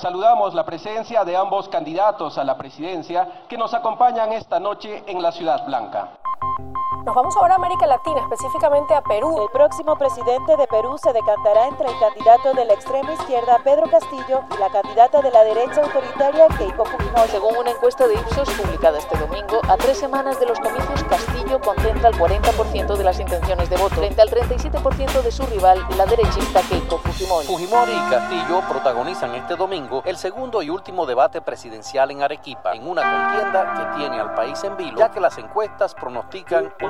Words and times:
Saludamos 0.00 0.54
la 0.54 0.64
presencia 0.64 1.26
de 1.26 1.36
ambos 1.36 1.68
candidatos 1.68 2.38
a 2.38 2.44
la 2.44 2.56
presidencia 2.56 3.44
que 3.46 3.58
nos 3.58 3.74
acompañan 3.74 4.32
esta 4.32 4.58
noche 4.58 5.04
en 5.06 5.20
la 5.20 5.30
Ciudad 5.30 5.66
Blanca. 5.66 6.08
Nos 7.04 7.14
vamos 7.14 7.34
ahora 7.36 7.54
a 7.54 7.56
América 7.56 7.86
Latina, 7.86 8.20
específicamente 8.20 8.94
a 8.94 9.00
Perú. 9.00 9.42
El 9.42 9.48
próximo 9.50 9.96
presidente 9.96 10.54
de 10.56 10.66
Perú 10.66 10.98
se 10.98 11.12
decantará 11.14 11.66
entre 11.66 11.88
el 11.88 11.98
candidato 11.98 12.52
de 12.52 12.66
la 12.66 12.74
extrema 12.74 13.14
izquierda, 13.14 13.58
Pedro 13.64 13.90
Castillo, 13.90 14.42
y 14.54 14.58
la 14.58 14.68
candidata 14.68 15.22
de 15.22 15.30
la 15.30 15.42
derecha 15.44 15.82
autoritaria, 15.82 16.46
Keiko 16.58 16.84
Fujimori. 16.84 17.30
Según 17.30 17.56
una 17.56 17.70
encuesta 17.70 18.06
de 18.06 18.14
Ipsos 18.14 18.50
publicada 18.50 18.98
este 18.98 19.16
domingo, 19.16 19.62
a 19.68 19.78
tres 19.78 19.98
semanas 19.98 20.38
de 20.40 20.46
los 20.46 20.60
comicios, 20.60 21.02
Castillo 21.04 21.58
concentra 21.60 22.10
el 22.10 22.16
40% 22.16 22.96
de 22.96 23.04
las 23.04 23.18
intenciones 23.18 23.70
de 23.70 23.76
voto, 23.78 23.94
frente 23.94 24.20
al 24.20 24.28
37% 24.28 25.22
de 25.22 25.32
su 25.32 25.42
rival, 25.46 25.82
la 25.96 26.04
derechista 26.04 26.60
Keiko 26.68 26.98
Fujimori. 26.98 27.46
Fujimori 27.46 27.92
y 27.92 28.10
Castillo 28.10 28.60
protagonizan 28.68 29.34
este 29.34 29.56
domingo 29.56 30.02
el 30.04 30.18
segundo 30.18 30.60
y 30.60 30.68
último 30.68 31.06
debate 31.06 31.40
presidencial 31.40 32.10
en 32.10 32.22
Arequipa, 32.22 32.72
en 32.74 32.86
una 32.86 33.02
contienda 33.02 33.74
que 33.74 33.98
tiene 33.98 34.20
al 34.20 34.34
país 34.34 34.62
en 34.64 34.76
vilo, 34.76 34.98
ya 34.98 35.10
que 35.10 35.20
las 35.20 35.38
encuestas 35.38 35.94
pronostican 35.94 36.74
un 36.82 36.89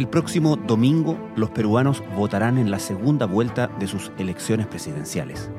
El 0.00 0.08
próximo 0.08 0.56
domingo 0.56 1.18
los 1.36 1.50
peruanos 1.50 2.02
votarán 2.16 2.56
en 2.56 2.70
la 2.70 2.78
segunda 2.78 3.26
vuelta 3.26 3.66
de 3.78 3.86
sus 3.86 4.10
elecciones 4.16 4.66
presidenciales. 4.66 5.50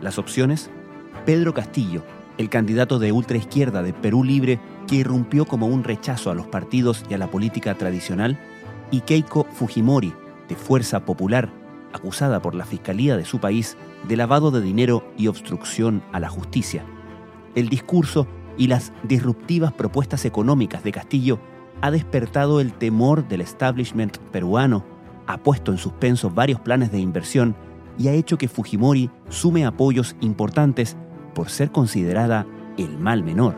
Las 0.00 0.16
opciones, 0.16 0.70
Pedro 1.26 1.52
Castillo, 1.52 2.02
el 2.38 2.48
candidato 2.48 2.98
de 2.98 3.12
ultraizquierda 3.12 3.82
de 3.82 3.92
Perú 3.92 4.24
Libre 4.24 4.58
que 4.88 4.94
irrumpió 4.94 5.44
como 5.44 5.66
un 5.66 5.84
rechazo 5.84 6.30
a 6.30 6.34
los 6.34 6.46
partidos 6.46 7.04
y 7.10 7.12
a 7.12 7.18
la 7.18 7.30
política 7.30 7.74
tradicional, 7.74 8.38
y 8.90 9.02
Keiko 9.02 9.44
Fujimori, 9.52 10.14
de 10.48 10.56
Fuerza 10.56 11.04
Popular, 11.04 11.50
acusada 11.92 12.40
por 12.40 12.54
la 12.54 12.64
Fiscalía 12.64 13.18
de 13.18 13.26
su 13.26 13.40
país 13.40 13.76
de 14.08 14.16
lavado 14.16 14.50
de 14.50 14.62
dinero 14.62 15.04
y 15.18 15.26
obstrucción 15.26 16.02
a 16.12 16.18
la 16.18 16.30
justicia. 16.30 16.82
El 17.54 17.68
discurso 17.68 18.26
y 18.56 18.68
las 18.68 18.90
disruptivas 19.02 19.74
propuestas 19.74 20.24
económicas 20.24 20.82
de 20.82 20.92
Castillo 20.92 21.40
ha 21.82 21.90
despertado 21.90 22.60
el 22.60 22.72
temor 22.72 23.28
del 23.28 23.42
establishment 23.42 24.16
peruano, 24.30 24.84
ha 25.26 25.38
puesto 25.38 25.72
en 25.72 25.78
suspenso 25.78 26.30
varios 26.30 26.60
planes 26.60 26.90
de 26.92 27.00
inversión 27.00 27.54
y 27.98 28.08
ha 28.08 28.12
hecho 28.12 28.38
que 28.38 28.48
Fujimori 28.48 29.10
sume 29.28 29.66
apoyos 29.66 30.16
importantes 30.20 30.96
por 31.34 31.50
ser 31.50 31.70
considerada 31.70 32.46
el 32.78 32.98
mal 32.98 33.22
menor. 33.22 33.56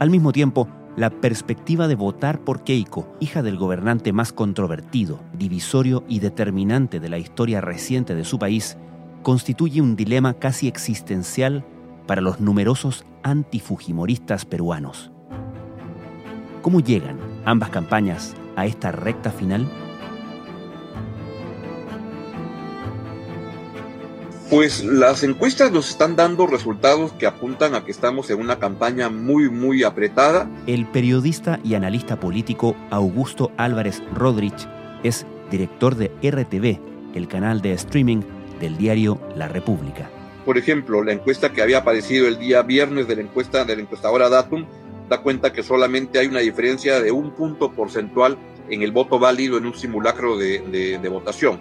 Al 0.00 0.10
mismo 0.10 0.32
tiempo, 0.32 0.68
la 0.96 1.10
perspectiva 1.10 1.86
de 1.86 1.94
votar 1.94 2.40
por 2.40 2.64
Keiko, 2.64 3.14
hija 3.20 3.42
del 3.42 3.56
gobernante 3.56 4.12
más 4.12 4.32
controvertido, 4.32 5.20
divisorio 5.32 6.04
y 6.08 6.20
determinante 6.20 6.98
de 6.98 7.08
la 7.08 7.18
historia 7.18 7.60
reciente 7.60 8.14
de 8.14 8.24
su 8.24 8.38
país, 8.38 8.78
constituye 9.22 9.80
un 9.80 9.96
dilema 9.96 10.34
casi 10.34 10.66
existencial 10.66 11.64
para 12.06 12.20
los 12.20 12.40
numerosos 12.40 13.04
antifujimoristas 13.22 14.44
peruanos. 14.44 15.12
¿Cómo 16.62 16.78
llegan 16.78 17.18
ambas 17.44 17.70
campañas 17.70 18.34
a 18.54 18.66
esta 18.66 18.92
recta 18.92 19.32
final? 19.32 19.68
Pues 24.48 24.84
las 24.84 25.24
encuestas 25.24 25.72
nos 25.72 25.90
están 25.90 26.14
dando 26.14 26.46
resultados 26.46 27.12
que 27.14 27.26
apuntan 27.26 27.74
a 27.74 27.84
que 27.84 27.90
estamos 27.90 28.30
en 28.30 28.38
una 28.38 28.60
campaña 28.60 29.08
muy, 29.08 29.50
muy 29.50 29.82
apretada. 29.82 30.48
El 30.68 30.86
periodista 30.86 31.58
y 31.64 31.74
analista 31.74 32.20
político 32.20 32.76
Augusto 32.90 33.50
Álvarez 33.56 34.00
Rodríguez 34.14 34.68
es 35.02 35.26
director 35.50 35.96
de 35.96 36.12
RTV, 36.22 36.78
el 37.16 37.26
canal 37.26 37.60
de 37.60 37.72
streaming 37.72 38.20
del 38.60 38.76
diario 38.76 39.20
La 39.34 39.48
República. 39.48 40.08
Por 40.44 40.58
ejemplo, 40.58 41.02
la 41.02 41.12
encuesta 41.12 41.50
que 41.50 41.62
había 41.62 41.78
aparecido 41.78 42.28
el 42.28 42.38
día 42.38 42.62
viernes 42.62 43.08
de 43.08 43.16
la 43.16 43.22
encuesta 43.22 43.64
de 43.64 43.74
la 43.74 43.82
encuestadora 43.82 44.28
Datum 44.28 44.66
da 45.08 45.20
cuenta 45.20 45.52
que 45.52 45.62
solamente 45.62 46.18
hay 46.18 46.26
una 46.26 46.40
diferencia 46.40 47.00
de 47.00 47.12
un 47.12 47.32
punto 47.32 47.72
porcentual 47.72 48.38
en 48.68 48.82
el 48.82 48.92
voto 48.92 49.18
válido 49.18 49.58
en 49.58 49.66
un 49.66 49.74
simulacro 49.74 50.36
de, 50.38 51.08
votación. 51.10 51.60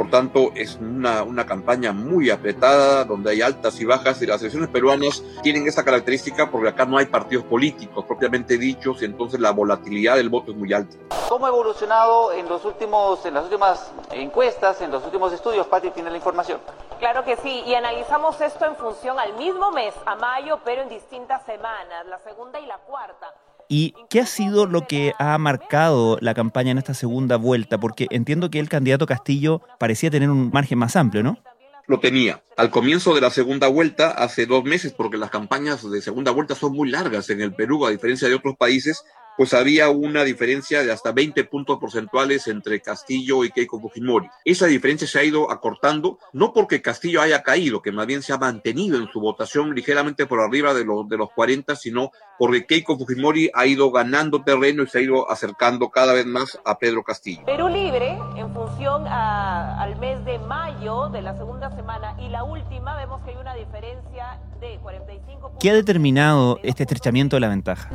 Por 0.00 0.08
tanto, 0.08 0.52
es 0.54 0.76
una, 0.76 1.22
una, 1.24 1.44
campaña 1.44 1.92
muy 1.92 2.30
apretada, 2.30 3.04
donde 3.04 3.32
hay 3.32 3.42
altas 3.42 3.78
y 3.82 3.84
bajas, 3.84 4.22
y 4.22 4.26
las 4.26 4.40
elecciones 4.40 4.70
peruanas 4.70 5.22
tienen 5.42 5.68
esa 5.68 5.84
característica 5.84 6.50
porque 6.50 6.70
acá 6.70 6.86
no 6.86 6.96
hay 6.96 7.04
partidos 7.04 7.44
políticos 7.44 8.06
propiamente 8.06 8.56
dichos, 8.56 9.02
y 9.02 9.04
entonces 9.04 9.38
la 9.40 9.50
volatilidad 9.50 10.16
del 10.16 10.30
voto 10.30 10.52
es 10.52 10.56
muy 10.56 10.72
alta. 10.72 10.96
¿Cómo 11.28 11.44
ha 11.44 11.50
evolucionado 11.50 12.32
en, 12.32 12.48
los 12.48 12.64
últimos, 12.64 13.26
en 13.26 13.34
las 13.34 13.44
últimas 13.44 13.92
encuestas, 14.10 14.80
en 14.80 14.90
los 14.90 15.04
últimos 15.04 15.34
estudios? 15.34 15.66
Pati 15.66 15.90
tiene 15.90 16.08
la 16.08 16.16
información. 16.16 16.62
Claro 16.98 17.22
que 17.22 17.36
sí, 17.36 17.62
y 17.66 17.74
analizamos 17.74 18.40
esto 18.40 18.64
en 18.64 18.76
función 18.76 19.20
al 19.20 19.34
mismo 19.34 19.70
mes, 19.70 19.92
a 20.06 20.16
mayo, 20.16 20.60
pero 20.64 20.80
en 20.80 20.88
distintas 20.88 21.44
semanas, 21.44 22.06
la 22.06 22.18
segunda 22.20 22.58
y 22.58 22.64
la 22.64 22.78
cuarta. 22.78 23.34
¿Y 23.72 23.94
qué 24.10 24.18
ha 24.18 24.26
sido 24.26 24.66
lo 24.66 24.88
que 24.88 25.12
ha 25.20 25.38
marcado 25.38 26.18
la 26.20 26.34
campaña 26.34 26.72
en 26.72 26.78
esta 26.78 26.92
segunda 26.92 27.36
vuelta? 27.36 27.78
Porque 27.78 28.08
entiendo 28.10 28.50
que 28.50 28.58
el 28.58 28.68
candidato 28.68 29.06
Castillo 29.06 29.62
parecía 29.78 30.10
tener 30.10 30.28
un 30.28 30.50
margen 30.52 30.76
más 30.76 30.96
amplio, 30.96 31.22
¿no? 31.22 31.38
Lo 31.86 32.00
tenía. 32.00 32.42
Al 32.56 32.70
comienzo 32.70 33.14
de 33.14 33.20
la 33.20 33.30
segunda 33.30 33.68
vuelta, 33.68 34.10
hace 34.10 34.46
dos 34.46 34.64
meses, 34.64 34.92
porque 34.92 35.18
las 35.18 35.30
campañas 35.30 35.88
de 35.88 36.02
segunda 36.02 36.32
vuelta 36.32 36.56
son 36.56 36.72
muy 36.72 36.90
largas 36.90 37.30
en 37.30 37.40
el 37.40 37.54
Perú, 37.54 37.86
a 37.86 37.90
diferencia 37.90 38.26
de 38.26 38.34
otros 38.34 38.56
países, 38.56 39.04
pues 39.36 39.54
había 39.54 39.88
una 39.88 40.24
diferencia 40.24 40.82
de 40.82 40.92
hasta 40.92 41.12
20 41.12 41.44
puntos 41.44 41.78
porcentuales 41.78 42.46
entre 42.48 42.80
Castillo 42.80 43.44
y 43.44 43.50
Keiko 43.50 43.80
Fujimori. 43.80 44.28
Esa 44.44 44.66
diferencia 44.66 45.06
se 45.06 45.18
ha 45.18 45.24
ido 45.24 45.50
acortando, 45.50 46.18
no 46.32 46.52
porque 46.52 46.82
Castillo 46.82 47.22
haya 47.22 47.42
caído, 47.42 47.82
que 47.82 47.92
más 47.92 48.06
bien 48.06 48.22
se 48.22 48.32
ha 48.32 48.38
mantenido 48.38 48.98
en 48.98 49.08
su 49.08 49.20
votación 49.20 49.74
ligeramente 49.74 50.26
por 50.26 50.40
arriba 50.40 50.74
de 50.74 50.84
los, 50.84 51.08
de 51.08 51.16
los 51.16 51.30
40, 51.32 51.76
sino 51.76 52.12
porque 52.38 52.66
Keiko 52.66 52.98
Fujimori 52.98 53.50
ha 53.54 53.66
ido 53.66 53.90
ganando 53.90 54.42
terreno 54.42 54.82
y 54.82 54.86
se 54.86 54.98
ha 54.98 55.02
ido 55.02 55.30
acercando 55.30 55.90
cada 55.90 56.12
vez 56.12 56.26
más 56.26 56.58
a 56.64 56.78
Pedro 56.78 57.02
Castillo. 57.02 57.44
Perú 57.44 57.68
Libre, 57.68 58.18
en 58.36 58.52
función 58.54 59.06
al 59.06 59.96
mes 59.98 60.24
de 60.24 60.38
mayo 60.38 61.08
de 61.08 61.22
la 61.22 61.36
segunda 61.36 61.74
semana 61.76 62.16
y 62.18 62.28
la 62.28 62.44
última, 62.44 62.96
vemos 62.96 63.22
que 63.24 63.30
hay 63.30 63.36
una 63.36 63.54
diferencia 63.54 64.40
de 64.60 64.78
45 64.82 65.52
¿Qué 65.60 65.70
ha 65.70 65.74
determinado 65.74 66.58
este 66.62 66.82
estrechamiento 66.84 67.36
de 67.36 67.40
la 67.40 67.48
ventaja? 67.48 67.90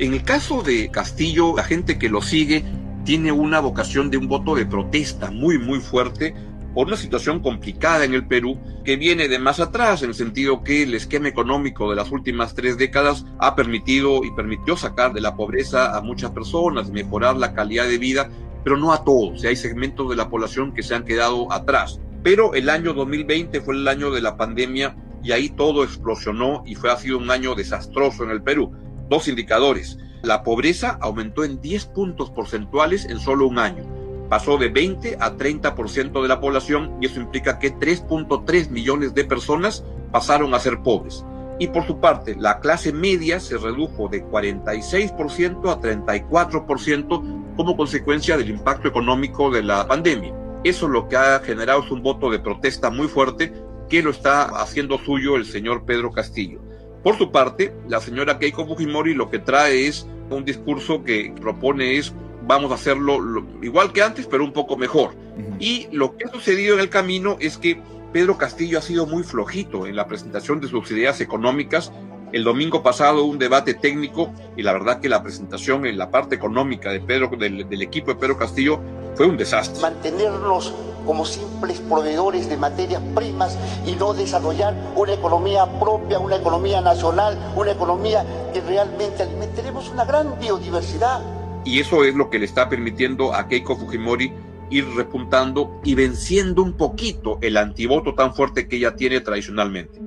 En 0.00 0.14
el 0.14 0.22
caso 0.22 0.62
de 0.62 0.90
Castillo, 0.92 1.56
la 1.56 1.64
gente 1.64 1.98
que 1.98 2.08
lo 2.08 2.22
sigue 2.22 2.62
tiene 3.04 3.32
una 3.32 3.58
vocación 3.58 4.10
de 4.10 4.16
un 4.16 4.28
voto 4.28 4.54
de 4.54 4.64
protesta 4.64 5.32
muy, 5.32 5.58
muy 5.58 5.80
fuerte 5.80 6.36
por 6.72 6.86
una 6.86 6.96
situación 6.96 7.40
complicada 7.40 8.04
en 8.04 8.14
el 8.14 8.24
Perú 8.24 8.60
que 8.84 8.94
viene 8.94 9.26
de 9.26 9.40
más 9.40 9.58
atrás, 9.58 10.04
en 10.04 10.10
el 10.10 10.14
sentido 10.14 10.62
que 10.62 10.84
el 10.84 10.94
esquema 10.94 11.26
económico 11.26 11.90
de 11.90 11.96
las 11.96 12.12
últimas 12.12 12.54
tres 12.54 12.78
décadas 12.78 13.26
ha 13.40 13.56
permitido 13.56 14.22
y 14.22 14.30
permitió 14.36 14.76
sacar 14.76 15.12
de 15.12 15.20
la 15.20 15.34
pobreza 15.34 15.96
a 15.96 16.00
muchas 16.00 16.30
personas, 16.30 16.92
mejorar 16.92 17.34
la 17.34 17.52
calidad 17.52 17.88
de 17.88 17.98
vida, 17.98 18.30
pero 18.62 18.76
no 18.76 18.92
a 18.92 19.02
todos. 19.02 19.42
hay 19.42 19.56
segmentos 19.56 20.08
de 20.10 20.14
la 20.14 20.30
población 20.30 20.74
que 20.74 20.84
se 20.84 20.94
han 20.94 21.04
quedado 21.04 21.52
atrás. 21.52 21.98
Pero 22.22 22.54
el 22.54 22.70
año 22.70 22.94
2020 22.94 23.60
fue 23.62 23.74
el 23.74 23.88
año 23.88 24.12
de 24.12 24.20
la 24.20 24.36
pandemia 24.36 24.94
y 25.24 25.32
ahí 25.32 25.48
todo 25.48 25.82
explosionó 25.82 26.62
y 26.64 26.76
fue 26.76 26.92
ha 26.92 26.96
sido 26.96 27.18
un 27.18 27.32
año 27.32 27.56
desastroso 27.56 28.22
en 28.22 28.30
el 28.30 28.42
Perú 28.42 28.72
dos 29.08 29.28
indicadores. 29.28 29.98
La 30.22 30.42
pobreza 30.42 30.98
aumentó 31.00 31.44
en 31.44 31.60
10 31.60 31.86
puntos 31.86 32.30
porcentuales 32.30 33.04
en 33.06 33.18
solo 33.18 33.46
un 33.46 33.58
año. 33.58 33.84
Pasó 34.28 34.58
de 34.58 34.68
20 34.68 35.16
a 35.20 35.36
30% 35.36 36.22
de 36.22 36.28
la 36.28 36.40
población 36.40 36.96
y 37.00 37.06
eso 37.06 37.20
implica 37.20 37.58
que 37.58 37.74
3.3 37.74 38.70
millones 38.70 39.14
de 39.14 39.24
personas 39.24 39.84
pasaron 40.12 40.54
a 40.54 40.60
ser 40.60 40.82
pobres. 40.82 41.24
Y 41.58 41.68
por 41.68 41.86
su 41.86 41.98
parte, 41.98 42.36
la 42.38 42.60
clase 42.60 42.92
media 42.92 43.40
se 43.40 43.58
redujo 43.58 44.08
de 44.08 44.24
46% 44.24 45.70
a 45.70 45.80
34% 45.80 47.56
como 47.56 47.76
consecuencia 47.76 48.36
del 48.36 48.50
impacto 48.50 48.88
económico 48.88 49.50
de 49.50 49.62
la 49.62 49.86
pandemia. 49.88 50.34
Eso 50.62 50.86
lo 50.86 51.08
que 51.08 51.16
ha 51.16 51.40
generado 51.40 51.82
es 51.82 51.90
un 51.90 52.02
voto 52.02 52.30
de 52.30 52.38
protesta 52.38 52.90
muy 52.90 53.08
fuerte 53.08 53.52
que 53.88 54.02
lo 54.02 54.10
está 54.10 54.44
haciendo 54.60 54.98
suyo 54.98 55.36
el 55.36 55.46
señor 55.46 55.84
Pedro 55.84 56.12
Castillo. 56.12 56.60
Por 57.08 57.16
su 57.16 57.30
parte, 57.30 57.72
la 57.88 58.02
señora 58.02 58.38
Keiko 58.38 58.66
Fujimori 58.66 59.14
lo 59.14 59.30
que 59.30 59.38
trae 59.38 59.86
es 59.86 60.06
un 60.28 60.44
discurso 60.44 61.02
que 61.04 61.32
propone 61.40 61.96
es 61.96 62.12
vamos 62.46 62.70
a 62.70 62.74
hacerlo 62.74 63.18
igual 63.62 63.94
que 63.94 64.02
antes, 64.02 64.26
pero 64.26 64.44
un 64.44 64.52
poco 64.52 64.76
mejor. 64.76 65.12
Y 65.58 65.88
lo 65.90 66.18
que 66.18 66.26
ha 66.26 66.30
sucedido 66.30 66.74
en 66.74 66.80
el 66.80 66.90
camino 66.90 67.38
es 67.40 67.56
que 67.56 67.80
Pedro 68.12 68.36
Castillo 68.36 68.78
ha 68.78 68.82
sido 68.82 69.06
muy 69.06 69.22
flojito 69.22 69.86
en 69.86 69.96
la 69.96 70.06
presentación 70.06 70.60
de 70.60 70.68
sus 70.68 70.90
ideas 70.90 71.22
económicas 71.22 71.90
el 72.32 72.44
domingo 72.44 72.82
pasado 72.82 73.24
un 73.24 73.38
debate 73.38 73.72
técnico 73.72 74.30
y 74.54 74.62
la 74.62 74.74
verdad 74.74 75.00
que 75.00 75.08
la 75.08 75.22
presentación 75.22 75.86
en 75.86 75.96
la 75.96 76.10
parte 76.10 76.34
económica 76.34 76.92
de 76.92 77.00
Pedro, 77.00 77.30
del, 77.38 77.66
del 77.66 77.80
equipo 77.80 78.12
de 78.12 78.20
Pedro 78.20 78.36
Castillo 78.36 78.80
fue 79.14 79.24
un 79.24 79.38
desastre. 79.38 79.80
Mantenernos 79.80 80.74
como 81.08 81.24
simples 81.24 81.80
proveedores 81.80 82.50
de 82.50 82.58
materias 82.58 83.00
primas 83.14 83.56
y 83.86 83.92
no 83.92 84.12
desarrollar 84.12 84.74
una 84.94 85.14
economía 85.14 85.64
propia, 85.80 86.18
una 86.18 86.36
economía 86.36 86.82
nacional, 86.82 87.38
una 87.56 87.72
economía 87.72 88.26
que 88.52 88.60
realmente 88.60 89.22
alimente. 89.22 89.62
Tenemos 89.62 89.88
una 89.88 90.04
gran 90.04 90.38
biodiversidad. 90.38 91.22
Y 91.64 91.80
eso 91.80 92.04
es 92.04 92.14
lo 92.14 92.28
que 92.28 92.38
le 92.38 92.44
está 92.44 92.68
permitiendo 92.68 93.34
a 93.34 93.48
Keiko 93.48 93.74
Fujimori 93.74 94.34
ir 94.68 94.86
repuntando 94.96 95.80
y 95.82 95.94
venciendo 95.94 96.62
un 96.62 96.74
poquito 96.74 97.38
el 97.40 97.56
antivoto 97.56 98.14
tan 98.14 98.34
fuerte 98.34 98.68
que 98.68 98.76
ella 98.76 98.94
tiene 98.94 99.22
tradicionalmente. 99.22 100.02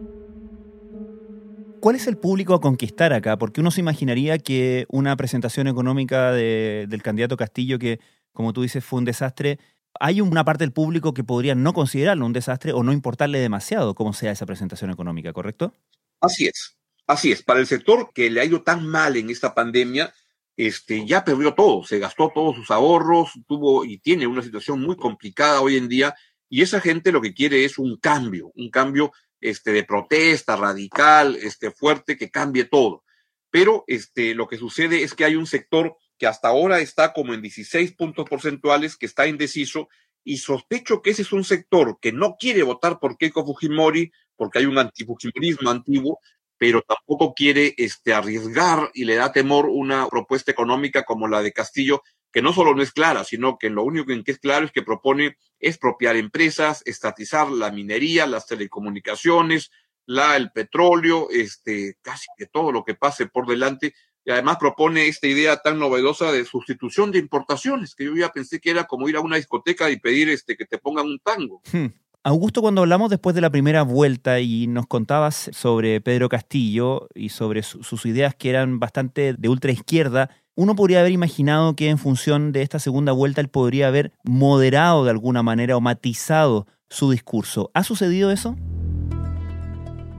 ¿Cuál 1.80 1.96
es 1.96 2.06
el 2.06 2.18
público 2.18 2.54
a 2.54 2.62
conquistar 2.62 3.12
acá? 3.12 3.40
Porque 3.40 3.60
uno 3.60 3.72
se 3.72 3.82
imaginaría 3.82 4.38
que 4.38 4.86
una 4.88 5.16
presentación 5.18 5.66
económica 5.66 6.32
de, 6.32 6.86
del 6.88 7.02
candidato 7.02 7.38
Castillo, 7.38 7.80
que 7.80 8.00
como 8.34 8.54
tú 8.54 8.62
dices 8.62 8.84
fue 8.84 9.00
un 9.00 9.06
desastre, 9.06 9.60
hay 10.00 10.22
una 10.22 10.44
parte 10.44 10.64
del 10.64 10.74
público 10.74 11.14
que 11.14 11.24
podría 11.24 11.56
no 11.56 11.74
considerarlo 11.74 12.26
un 12.26 12.34
desastre 12.34 12.74
o 12.74 12.84
no 12.84 12.94
importarle 12.94 13.40
demasiado 13.40 13.96
cómo 13.96 14.14
sea 14.14 14.32
esa 14.32 14.46
presentación 14.46 14.92
económica, 14.92 15.34
¿correcto? 15.34 15.74
Así 16.20 16.48
es, 16.48 16.78
así 17.08 17.32
es. 17.32 17.44
Para 17.44 17.60
el 17.60 17.68
sector 17.68 18.12
que 18.14 18.30
le 18.30 18.42
ha 18.42 18.46
ido 18.46 18.64
tan 18.64 18.88
mal 18.88 19.18
en 19.18 19.30
esta 19.30 19.54
pandemia, 19.54 20.14
este, 20.56 21.06
ya 21.06 21.24
perdió 21.24 21.54
todo, 21.54 21.84
se 21.84 22.00
gastó 22.00 22.32
todos 22.34 22.56
sus 22.56 22.72
ahorros, 22.72 23.32
tuvo 23.48 23.86
y 23.86 23.98
tiene 23.98 24.28
una 24.28 24.42
situación 24.42 24.82
muy 24.82 24.96
complicada 24.96 25.62
hoy 25.62 25.78
en 25.78 25.88
día, 25.88 26.16
y 26.50 26.62
esa 26.62 26.82
gente 26.82 27.12
lo 27.12 27.22
que 27.22 27.34
quiere 27.34 27.64
es 27.64 27.78
un 27.78 27.98
cambio, 27.98 28.52
un 28.56 28.70
cambio 28.70 29.12
este, 29.40 29.72
de 29.72 29.84
protesta 29.84 30.56
radical, 30.56 31.36
este, 31.36 31.72
fuerte, 31.72 32.18
que 32.18 32.30
cambie 32.30 32.66
todo. 32.66 33.04
Pero 33.50 33.84
este, 33.88 34.36
lo 34.36 34.48
que 34.48 34.58
sucede 34.58 35.04
es 35.04 35.14
que 35.14 35.26
hay 35.26 35.36
un 35.36 35.48
sector 35.48 35.98
que 36.22 36.28
hasta 36.28 36.50
ahora 36.50 36.80
está 36.82 37.14
como 37.14 37.34
en 37.34 37.42
16 37.42 37.94
puntos 37.94 38.30
porcentuales, 38.30 38.96
que 38.96 39.08
está 39.08 39.26
indeciso, 39.26 39.90
y 40.24 40.38
sospecho 40.38 41.02
que 41.02 41.10
ese 41.10 41.24
es 41.24 41.32
un 41.32 41.44
sector 41.44 41.98
que 42.00 42.12
no 42.12 42.36
quiere 42.40 42.62
votar 42.62 43.00
por 43.00 43.18
Keiko 43.18 43.44
Fujimori, 43.44 44.12
porque 44.36 44.60
hay 44.60 44.66
un 44.68 44.78
antifujimorismo 44.78 45.72
antiguo, 45.72 46.20
pero 46.60 46.84
tampoco 46.84 47.34
quiere 47.34 47.74
este, 47.76 48.14
arriesgar 48.14 48.92
y 48.94 49.06
le 49.06 49.16
da 49.16 49.32
temor 49.32 49.66
una 49.66 50.08
propuesta 50.10 50.52
económica 50.52 51.06
como 51.06 51.28
la 51.28 51.42
de 51.42 51.54
Castillo, 51.54 52.04
que 52.32 52.44
no 52.44 52.54
solo 52.54 52.76
no 52.76 52.84
es 52.84 52.92
clara, 52.92 53.24
sino 53.24 53.58
que 53.58 53.72
lo 53.72 53.84
único 53.84 54.12
en 54.12 54.24
que 54.24 54.34
es 54.34 54.38
claro 54.38 54.66
es 54.66 54.72
que 54.72 54.84
propone 54.84 55.38
expropiar 55.60 56.18
empresas, 56.18 56.84
estatizar 56.86 57.50
la 57.50 57.72
minería, 57.72 58.28
las 58.28 58.46
telecomunicaciones, 58.46 59.72
la, 60.06 60.38
el 60.38 60.52
petróleo, 60.52 61.30
este, 61.32 61.98
casi 62.04 62.28
que 62.38 62.46
todo 62.46 62.72
lo 62.72 62.84
que 62.84 62.94
pase 62.94 63.26
por 63.26 63.48
delante, 63.48 63.96
y 64.26 64.32
además 64.32 64.58
propone 64.60 65.08
esta 65.08 65.28
idea 65.28 65.58
tan 65.58 65.80
novedosa 65.80 66.32
de 66.32 66.46
sustitución 66.46 67.12
de 67.12 67.20
importaciones, 67.20 67.96
que 67.96 68.06
yo 68.06 68.16
ya 68.16 68.30
pensé 68.30 68.60
que 68.60 68.72
era 68.72 68.86
como 68.86 69.10
ir 69.10 69.16
a 69.16 69.22
una 69.22 69.38
discoteca 69.38 69.90
y 69.90 70.00
pedir 70.00 70.30
este, 70.30 70.56
que 70.56 70.66
te 70.66 70.78
pongan 70.78 71.08
un 71.08 71.20
tango. 71.20 71.62
Hmm. 71.72 71.88
Augusto, 72.24 72.62
cuando 72.62 72.82
hablamos 72.82 73.10
después 73.10 73.34
de 73.34 73.42
la 73.42 73.50
primera 73.50 73.82
vuelta 73.82 74.40
y 74.40 74.68
nos 74.68 74.86
contabas 74.86 75.50
sobre 75.54 76.02
Pedro 76.02 76.30
Castillo 76.30 77.08
y 77.16 77.30
sobre 77.30 77.64
sus 77.64 78.06
ideas 78.06 78.36
que 78.36 78.52
eran 78.52 78.80
bastante 78.80 79.34
de 79.34 79.50
ultraizquierda, 79.50 80.30
uno 80.54 80.76
podría 80.76 81.00
haber 81.00 81.14
imaginado 81.14 81.76
que 81.76 81.90
en 81.90 81.98
función 81.98 82.52
de 82.52 82.62
esta 82.62 82.78
segunda 82.78 83.12
vuelta 83.12 83.42
él 83.42 83.48
podría 83.48 83.88
haber 83.88 84.12
moderado 84.24 85.04
de 85.04 85.10
alguna 85.10 85.42
manera 85.42 85.76
o 85.76 85.82
matizado 85.82 86.68
su 86.90 87.10
discurso. 87.10 87.72
¿Ha 87.74 87.84
sucedido 87.84 88.30
eso? 88.30 88.56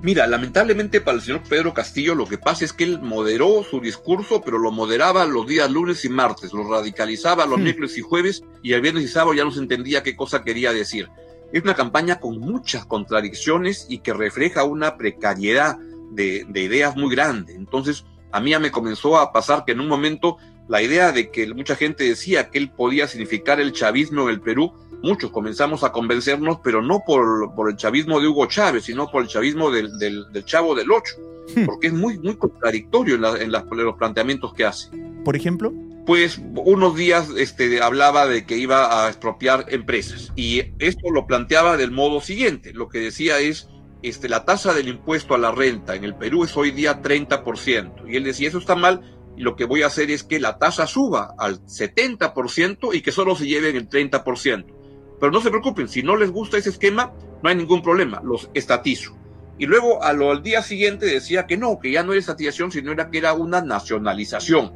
Mira, 0.03 0.27
lamentablemente 0.27 1.01
para 1.01 1.17
el 1.17 1.23
señor 1.23 1.43
Pedro 1.49 1.73
Castillo 1.73 2.17
lo 2.17 2.27
que 2.27 2.37
pasa 2.37 2.65
es 2.65 2.73
que 2.73 2.83
él 2.83 3.01
moderó 3.01 3.63
su 3.63 3.81
discurso, 3.81 4.43
pero 4.43 4.59
lo 4.59 4.73
moderaba 4.73 5.25
los 5.27 5.47
días 5.47 5.71
lunes 5.71 6.05
y 6.05 6.09
martes, 6.09 6.53
lo 6.53 6.69
radicalizaba 6.69 7.47
los 7.47 7.61
hmm. 7.61 7.63
miércoles 7.63 7.97
y 7.97 8.01
jueves 8.01 8.43
y 8.65 8.73
el 8.73 8.81
viernes 8.81 9.05
y 9.05 9.09
sábado 9.09 9.33
ya 9.33 9.45
no 9.45 9.53
se 9.53 9.61
entendía 9.61 10.03
qué 10.03 10.17
cosa 10.17 10.43
quería 10.43 10.73
decir. 10.73 11.09
Es 11.53 11.63
una 11.63 11.75
campaña 11.75 12.19
con 12.19 12.41
muchas 12.41 12.85
contradicciones 12.85 13.87
y 13.89 13.99
que 13.99 14.13
refleja 14.13 14.65
una 14.65 14.97
precariedad 14.97 15.79
de, 16.11 16.47
de 16.49 16.63
ideas 16.63 16.97
muy 16.97 17.15
grande. 17.15 17.55
Entonces, 17.55 18.05
a 18.33 18.41
mí 18.41 18.51
ya 18.51 18.59
me 18.59 18.73
comenzó 18.73 19.19
a 19.19 19.33
pasar 19.33 19.65
que 19.65 19.73
en 19.73 19.81
un 19.81 19.89
momento 19.89 20.39
la 20.67 20.83
idea 20.83 21.13
de 21.13 21.31
que 21.31 21.47
mucha 21.55 21.77
gente 21.77 22.03
decía 22.03 22.51
que 22.51 22.59
él 22.59 22.71
podía 22.71 23.07
significar 23.07 23.61
el 23.61 23.73
chavismo 23.73 24.23
en 24.23 24.31
el 24.31 24.41
Perú, 24.41 24.73
muchos 25.03 25.31
comenzamos 25.31 25.85
a 25.85 25.93
convencernos, 25.93 26.59
pero 26.63 26.83
no 26.83 27.03
por, 27.07 27.55
por 27.55 27.71
el 27.71 27.77
chavismo 27.77 28.21
de 28.21 28.29
Hugo 28.29 28.47
Chávez, 28.47 28.85
sino 28.85 29.11
por 29.11 29.23
el 29.23 29.29
chavismo 29.29 29.71
del, 29.71 29.99
del, 29.99 30.31
del 30.33 30.45
Chavo 30.45 30.75
del 30.75 30.91
Ocho, 30.91 31.15
hmm. 31.55 31.67
porque 31.67 31.89
es 31.89 31.93
muy, 31.93 32.19
muy 32.19 32.37
contradictorio 32.37 33.17
en, 33.17 33.23
la, 33.23 33.37
en, 33.39 33.53
las, 33.53 33.65
en, 33.71 33.85
los 33.85 33.97
planteamientos 33.97 34.55
que 34.55 34.65
hace. 34.65 34.89
Por 35.25 35.37
ejemplo. 35.37 35.73
Pues 36.07 36.41
unos 36.57 36.97
días 36.97 37.29
este, 37.37 37.81
hablaba 37.81 38.27
de 38.27 38.45
que 38.45 38.57
iba 38.57 39.05
a 39.05 39.09
expropiar 39.09 39.67
empresas 39.69 40.33
y 40.35 40.63
esto 40.81 41.11
lo 41.13 41.29
planteaba 41.29 41.77
del 41.77 41.93
modo 41.93 42.21
siguiente. 42.21 42.73
Lo 42.73 42.89
que 42.89 42.99
decía 42.99 43.39
es, 43.39 43.69
este, 44.03 44.29
la 44.29 44.45
tasa 44.45 44.75
del 44.75 44.89
impuesto 44.89 45.37
a 45.37 45.39
la 45.39 45.53
renta 45.53 45.95
en 45.95 46.03
el 46.03 46.17
Perú 46.17 46.43
es 46.43 46.57
hoy 46.57 46.73
día 46.73 47.01
30%. 47.01 48.11
Y 48.11 48.17
él 48.17 48.25
decía, 48.25 48.49
eso 48.49 48.59
está 48.59 48.75
mal, 48.75 49.01
y 49.37 49.43
lo 49.43 49.55
que 49.55 49.65
voy 49.65 49.83
a 49.83 49.87
hacer 49.87 50.11
es 50.11 50.25
que 50.25 50.41
la 50.41 50.59
tasa 50.59 50.87
suba 50.87 51.35
al 51.39 51.65
70% 51.67 52.95
y 52.95 53.01
que 53.01 53.13
solo 53.13 53.37
se 53.37 53.47
lleven 53.47 53.77
el 53.77 53.89
30%. 53.89 54.82
Pero 55.23 55.31
no 55.31 55.41
se 55.41 55.51
preocupen, 55.51 55.87
si 55.87 56.03
no 56.03 56.17
les 56.17 56.33
gusta 56.33 56.59
ese 56.59 56.71
esquema, 56.71 57.13
no 57.45 57.49
hay 57.49 57.55
ningún 57.55 57.81
problema, 57.81 58.21
los 58.25 58.51
estatizo. 58.55 59.17
Y 59.57 59.67
luego 59.67 60.03
a 60.03 60.13
lo, 60.13 60.33
al 60.33 60.43
día 60.43 60.63
siguiente 60.63 61.07
decía 61.07 61.47
que 61.47 61.57
no, 61.57 61.79
que 61.79 61.93
ya 61.93 62.03
no 62.03 62.11
era 62.11 62.19
estatización, 62.19 62.73
sino 62.73 62.93
que 63.09 63.19
era 63.19 63.33
una 63.33 63.61
nacionalización. 63.61 64.73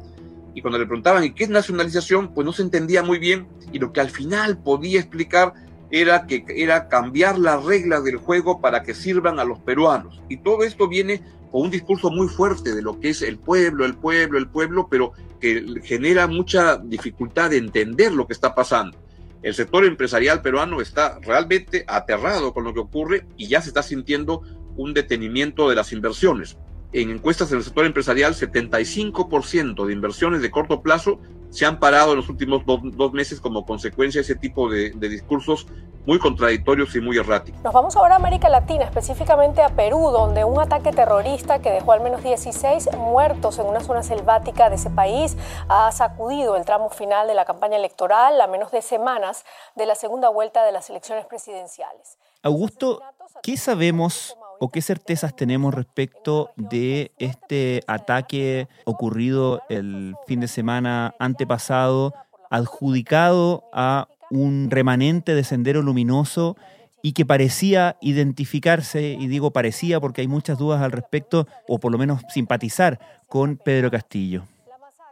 Y 0.55 0.61
cuando 0.61 0.79
le 0.79 0.85
preguntaban, 0.85 1.25
¿y 1.25 1.31
qué 1.31 1.43
es 1.43 1.49
nacionalización? 1.49 2.33
Pues 2.33 2.45
no 2.45 2.53
se 2.53 2.61
entendía 2.61 3.03
muy 3.03 3.19
bien 3.19 3.49
y 3.73 3.79
lo 3.79 3.91
que 3.91 3.99
al 3.99 4.09
final 4.09 4.57
podía 4.57 5.01
explicar 5.01 5.53
era 5.91 6.25
que 6.25 6.45
era 6.47 6.87
cambiar 6.87 7.37
las 7.37 7.65
reglas 7.65 8.05
del 8.05 8.15
juego 8.15 8.61
para 8.61 8.83
que 8.83 8.93
sirvan 8.93 9.41
a 9.41 9.43
los 9.43 9.59
peruanos. 9.59 10.21
Y 10.29 10.37
todo 10.37 10.63
esto 10.63 10.87
viene 10.87 11.23
con 11.51 11.63
un 11.63 11.71
discurso 11.71 12.09
muy 12.09 12.29
fuerte 12.29 12.73
de 12.73 12.81
lo 12.81 13.01
que 13.01 13.09
es 13.09 13.21
el 13.21 13.37
pueblo, 13.37 13.83
el 13.83 13.95
pueblo, 13.95 14.37
el 14.37 14.47
pueblo, 14.47 14.87
pero 14.89 15.11
que 15.41 15.65
genera 15.83 16.25
mucha 16.25 16.77
dificultad 16.77 17.49
de 17.49 17.57
entender 17.57 18.13
lo 18.13 18.25
que 18.25 18.31
está 18.31 18.55
pasando. 18.55 18.97
El 19.43 19.53
sector 19.53 19.85
empresarial 19.85 20.41
peruano 20.41 20.81
está 20.81 21.19
realmente 21.21 21.85
aterrado 21.87 22.53
con 22.53 22.63
lo 22.63 22.73
que 22.73 22.79
ocurre 22.79 23.27
y 23.37 23.47
ya 23.47 23.61
se 23.61 23.69
está 23.69 23.83
sintiendo 23.83 24.41
un 24.75 24.93
detenimiento 24.93 25.69
de 25.69 25.75
las 25.75 25.91
inversiones. 25.93 26.57
En 26.93 27.09
encuestas 27.09 27.51
en 27.51 27.57
el 27.57 27.63
sector 27.63 27.85
empresarial, 27.85 28.33
75% 28.33 29.85
de 29.85 29.93
inversiones 29.93 30.41
de 30.41 30.51
corto 30.51 30.81
plazo 30.81 31.19
se 31.49 31.65
han 31.65 31.79
parado 31.79 32.11
en 32.11 32.17
los 32.17 32.29
últimos 32.29 32.63
dos, 32.65 33.13
meses 33.13 33.39
como 33.39 33.65
consecuencia 33.65 34.19
de 34.19 34.23
ese 34.23 34.35
tipo 34.35 34.69
de, 34.69 34.91
discursos 34.91 35.67
muy 36.07 36.19
contradictorios 36.19 36.95
y 36.95 37.01
muy 37.01 37.17
erráticos. 37.17 37.61
Nos 37.63 37.73
vamos 37.73 37.97
ahora 37.97 38.13
a 38.13 38.17
América 38.17 38.47
Latina, 38.47 38.85
específicamente 38.85 39.61
a 39.61 39.67
Perú, 39.67 40.09
donde 40.09 40.45
un 40.45 40.57
ataque 40.57 40.93
terrorista 40.93 41.59
que 41.59 41.69
dejó 41.69 41.91
al 41.91 41.99
menos 41.99 42.23
16 42.23 42.95
muertos 42.97 43.59
en 43.59 43.65
una 43.65 43.81
zona 43.81 44.01
selvática 44.03 44.69
de 44.69 44.77
ese 44.77 44.89
país 44.89 45.35
ha 45.67 45.91
sacudido 45.91 46.55
el 46.55 46.63
tramo 46.63 46.89
final 46.89 47.27
de 47.27 47.33
la 47.33 47.43
campaña 47.43 47.75
electoral 47.75 48.39
a 48.39 48.47
menos 48.47 48.71
de 48.71 48.81
semanas 48.81 49.43
de 49.75 49.85
la 49.85 49.95
segunda 49.95 50.29
vuelta 50.29 50.63
de 50.63 50.71
las 50.71 50.89
elecciones 50.89 51.25
presidenciales. 51.25 52.17
Augusto, 52.41 53.01
¿qué 53.43 53.57
sabemos 53.57 54.37
o 54.61 54.69
qué 54.69 54.81
certezas 54.81 55.35
tenemos 55.35 55.73
respecto 55.73 56.51
de 56.55 57.11
este 57.19 57.83
ataque 57.85 58.69
ocurrido 58.85 59.61
el 59.67 60.15
fin 60.25 60.39
de 60.39 60.47
semana 60.47 61.13
antepasado, 61.19 62.13
adjudicado 62.49 63.65
a 63.73 64.07
un 64.29 64.69
remanente 64.69 65.35
de 65.35 65.43
Sendero 65.43 65.81
Luminoso 65.81 66.57
y 67.01 67.13
que 67.13 67.25
parecía 67.25 67.97
identificarse, 68.01 69.17
y 69.19 69.27
digo 69.27 69.51
parecía 69.51 69.99
porque 69.99 70.21
hay 70.21 70.27
muchas 70.27 70.57
dudas 70.57 70.81
al 70.81 70.91
respecto, 70.91 71.47
o 71.67 71.79
por 71.79 71.91
lo 71.91 71.97
menos 71.97 72.21
simpatizar 72.33 72.99
con 73.27 73.57
Pedro 73.57 73.91
Castillo? 73.91 74.43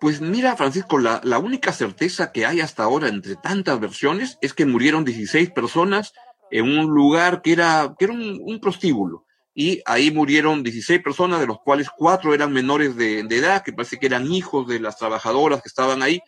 Pues 0.02 0.20
mira, 0.20 0.56
Francisco, 0.56 0.98
la, 0.98 1.22
la 1.24 1.40
única 1.40 1.72
certeza 1.72 2.32
que 2.32 2.46
hay 2.46 2.60
hasta 2.60 2.84
ahora 2.84 3.08
entre 3.08 3.36
tantas 3.36 3.80
versiones 3.80 4.38
es 4.42 4.54
que 4.54 4.66
murieron 4.66 5.06
16 5.06 5.52
personas 5.52 6.14
en 6.52 6.66
un 6.66 6.88
lugar 6.88 7.42
que 7.42 7.54
era, 7.54 7.96
que 7.98 8.06
era 8.06 8.14
un, 8.14 8.60
prostíbulo 8.62 9.26
y 9.54 9.82
ahí 9.86 10.12
murieron 10.12 10.64
16 10.64 11.02
personas, 11.02 11.40
de 11.40 11.48
los 11.48 11.60
cuales 11.60 11.90
cuatro 11.90 12.34
eran 12.34 12.52
menores 12.52 12.96
de, 12.96 13.20
edad, 13.20 13.64
que 13.64 13.74
parece 13.74 13.98
que 13.98 14.06
eran 14.06 14.32
hijos 14.32 14.68
de 14.68 14.80
las 14.80 14.98
trabajadoras 14.98 15.62
que 15.62 15.70
estaban 15.70 16.02
ahí, 16.02 16.22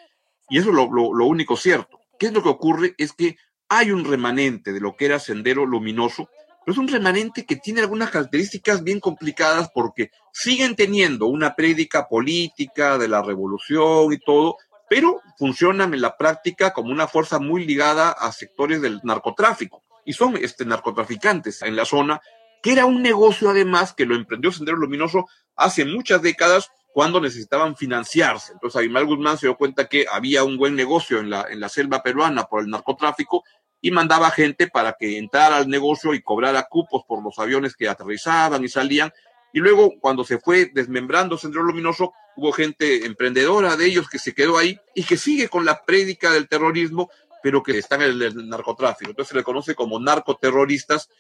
y 0.50 0.60
eso 0.60 0.70
es 0.70 0.75
lo, 0.75 0.89
lo, 0.89 1.25
único 1.25 1.58
cierto. 1.58 2.00
¿Qué 2.20 2.28
es 2.28 2.34
lo 2.34 2.44
que 2.44 2.50
ocurre? 2.50 2.96
Es 2.98 3.14
que 3.14 3.38
hay 3.70 3.92
un 3.92 4.06
remanente 4.06 4.74
de 4.74 4.80
lo 4.80 4.96
que 4.96 5.06
era 5.06 5.20
Sendero 5.20 5.66
Luminoso, 5.66 6.30
pero 6.66 6.74
es 6.74 6.78
un 6.78 6.88
remanente 6.88 7.46
que 7.46 7.56
tiene 7.56 7.82
algunas 7.82 8.10
características 8.10 8.84
bien 8.84 9.00
complicadas 9.00 9.70
porque 9.74 10.12
siguen 10.34 10.76
teniendo 10.76 11.28
una 11.28 11.56
prédica 11.56 12.08
política 12.08 12.98
de 12.98 13.08
la 13.08 13.22
revolución 13.22 14.12
y 14.14 14.20
todo, 14.20 14.58
pero 14.90 15.22
funcionan 15.38 15.94
en 15.94 16.02
la 16.02 16.18
práctica 16.18 16.74
como 16.74 16.92
una 16.92 17.08
fuerza 17.08 17.40
muy 17.40 17.66
ligada 17.66 18.12
a 18.12 18.32
sectores 18.32 18.82
del 18.82 19.00
narcotráfico. 19.04 19.84
Y 20.06 20.14
son 20.14 20.38
este, 20.38 20.66
narcotraficantes 20.66 21.62
en 21.62 21.76
la 21.76 21.86
zona 21.86 22.22
que 22.62 22.72
era 22.72 22.86
un 22.86 23.02
negocio 23.02 23.50
además 23.50 23.94
que 23.94 24.06
lo 24.06 24.16
emprendió 24.16 24.52
Sendero 24.52 24.78
Luminoso 24.78 25.28
hace 25.56 25.86
muchas 25.86 26.22
décadas 26.22 26.70
cuando 26.98 27.22
necesitaban 27.22 27.75
financiarse. 27.75 28.54
Entonces 28.54 28.80
Abimael 28.80 29.06
Guzmán 29.06 29.38
se 29.38 29.46
dio 29.46 29.56
cuenta 29.56 29.88
que 29.88 30.08
había 30.12 30.44
un 30.44 30.58
buen 30.58 30.75
negocio 30.75 31.20
en 31.20 31.30
la, 31.30 31.46
en 31.48 31.60
la 31.60 31.70
selva 31.70 32.01
peruana 32.01 32.46
por 32.46 32.63
el 32.63 32.72
narcotráfico 32.72 33.44
y 33.80 33.92
mandaba 33.92 34.32
gente 34.32 34.66
para 34.66 34.96
que 35.00 35.20
entrara 35.20 35.58
al 35.58 35.70
negocio 35.70 36.16
y 36.16 36.24
cobrara 36.24 36.66
cupos 36.68 37.04
por 37.08 37.24
los 37.24 37.38
aviones 37.38 37.75
que 37.75 37.88
aterrizaban 37.88 38.63
y 38.63 38.68
salían. 38.68 39.13
Y 39.54 39.60
luego, 39.60 39.94
cuando 40.00 40.24
se 40.24 40.39
fue 40.39 40.72
desmembrando 40.74 41.38
Sendero 41.38 41.66
Luminoso, 41.66 42.13
hubo 42.36 42.51
gente 42.51 43.06
emprendedora 43.06 43.75
de 43.75 43.86
ellos 43.86 44.10
que 44.10 44.18
se 44.18 44.34
quedó 44.34 44.58
ahí 44.58 44.80
y 44.96 45.04
que 45.04 45.18
sigue 45.18 45.50
con 45.50 45.66
la 45.66 45.86
prédica 45.86 46.32
del 46.32 46.48
terrorismo, 46.48 47.12
pero 47.44 47.62
que 47.62 47.77
están 47.77 48.01
en 48.01 48.20
el, 48.20 48.50
narcotráfico. 48.50 49.12
Entonces 49.12 49.30
se 49.30 49.38
le 49.38 49.44
conoce 49.44 49.75
como 49.75 50.00
narcoterroristas. 50.00 51.12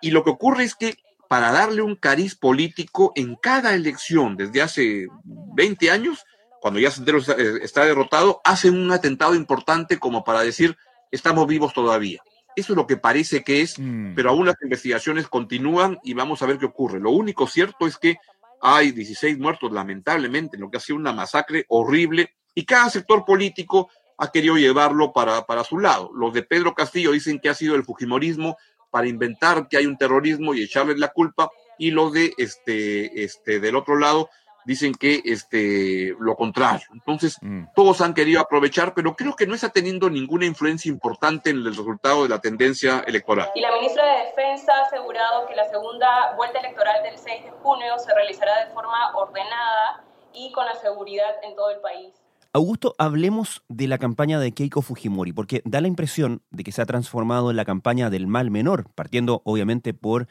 Y 0.00 0.12
lo 0.12 0.24
que 0.24 0.30
ocurre 0.30 0.64
es 0.64 0.74
que 0.74 0.96
para 1.28 1.52
darle 1.52 1.82
un 1.82 1.96
cariz 1.96 2.34
político 2.34 3.12
en 3.16 3.36
cada 3.36 3.74
elección 3.74 4.36
desde 4.36 4.62
hace 4.62 5.06
20 5.24 5.90
años, 5.90 6.24
cuando 6.60 6.80
ya 6.80 6.90
Sendero 6.90 7.18
está 7.18 7.84
derrotado, 7.84 8.40
hacen 8.44 8.74
un 8.74 8.90
atentado 8.90 9.34
importante 9.34 9.98
como 9.98 10.24
para 10.24 10.40
decir, 10.40 10.76
estamos 11.10 11.46
vivos 11.46 11.72
todavía. 11.72 12.22
Eso 12.56 12.72
es 12.72 12.76
lo 12.76 12.86
que 12.86 12.96
parece 12.96 13.44
que 13.44 13.60
es, 13.60 13.78
mm. 13.78 14.14
pero 14.14 14.30
aún 14.30 14.46
las 14.46 14.56
investigaciones 14.62 15.28
continúan 15.28 15.98
y 16.02 16.14
vamos 16.14 16.40
a 16.40 16.46
ver 16.46 16.58
qué 16.58 16.66
ocurre. 16.66 17.00
Lo 17.00 17.10
único 17.10 17.46
cierto 17.46 17.86
es 17.86 17.98
que 17.98 18.16
hay 18.62 18.92
16 18.92 19.38
muertos, 19.38 19.70
lamentablemente, 19.72 20.56
en 20.56 20.62
lo 20.62 20.70
que 20.70 20.78
ha 20.78 20.80
sido 20.80 20.96
una 20.96 21.12
masacre 21.12 21.66
horrible 21.68 22.34
y 22.54 22.64
cada 22.64 22.88
sector 22.88 23.24
político 23.24 23.90
ha 24.18 24.32
querido 24.32 24.56
llevarlo 24.56 25.12
para, 25.12 25.44
para 25.44 25.64
su 25.64 25.78
lado. 25.78 26.10
Los 26.14 26.32
de 26.32 26.42
Pedro 26.42 26.74
Castillo 26.74 27.12
dicen 27.12 27.38
que 27.38 27.50
ha 27.50 27.54
sido 27.54 27.74
el 27.74 27.84
Fujimorismo 27.84 28.56
para 28.90 29.08
inventar 29.08 29.68
que 29.68 29.76
hay 29.76 29.86
un 29.86 29.96
terrorismo 29.96 30.54
y 30.54 30.62
echarles 30.62 30.98
la 30.98 31.08
culpa, 31.08 31.50
y 31.78 31.90
los 31.90 32.12
de 32.12 32.32
este, 32.38 33.22
este, 33.22 33.60
del 33.60 33.76
otro 33.76 33.98
lado 33.98 34.30
dicen 34.66 34.94
que 34.94 35.22
este, 35.24 36.14
lo 36.18 36.34
contrario. 36.34 36.86
Entonces, 36.92 37.38
mm. 37.40 37.66
todos 37.74 38.00
han 38.00 38.14
querido 38.14 38.40
aprovechar, 38.40 38.94
pero 38.94 39.14
creo 39.14 39.36
que 39.36 39.46
no 39.46 39.54
está 39.54 39.70
teniendo 39.70 40.10
ninguna 40.10 40.44
influencia 40.44 40.90
importante 40.90 41.50
en 41.50 41.58
el 41.58 41.66
resultado 41.66 42.24
de 42.24 42.28
la 42.28 42.40
tendencia 42.40 43.04
electoral. 43.06 43.48
Y 43.54 43.60
la 43.60 43.72
ministra 43.72 44.04
de 44.04 44.26
Defensa 44.26 44.72
ha 44.74 44.86
asegurado 44.86 45.46
que 45.46 45.54
la 45.54 45.68
segunda 45.70 46.34
vuelta 46.36 46.58
electoral 46.58 47.02
del 47.04 47.16
6 47.16 47.44
de 47.44 47.50
junio 47.62 47.96
se 47.98 48.12
realizará 48.12 48.66
de 48.66 48.72
forma 48.72 49.16
ordenada 49.16 50.04
y 50.32 50.50
con 50.50 50.66
la 50.66 50.74
seguridad 50.74 51.36
en 51.44 51.54
todo 51.54 51.70
el 51.70 51.80
país. 51.80 52.12
Augusto, 52.56 52.94
hablemos 52.96 53.62
de 53.68 53.86
la 53.86 53.98
campaña 53.98 54.40
de 54.40 54.52
Keiko 54.52 54.80
Fujimori, 54.80 55.34
porque 55.34 55.60
da 55.66 55.82
la 55.82 55.88
impresión 55.88 56.40
de 56.50 56.64
que 56.64 56.72
se 56.72 56.80
ha 56.80 56.86
transformado 56.86 57.50
en 57.50 57.56
la 57.56 57.66
campaña 57.66 58.08
del 58.08 58.26
mal 58.26 58.50
menor, 58.50 58.86
partiendo 58.94 59.42
obviamente 59.44 59.92
por 59.92 60.26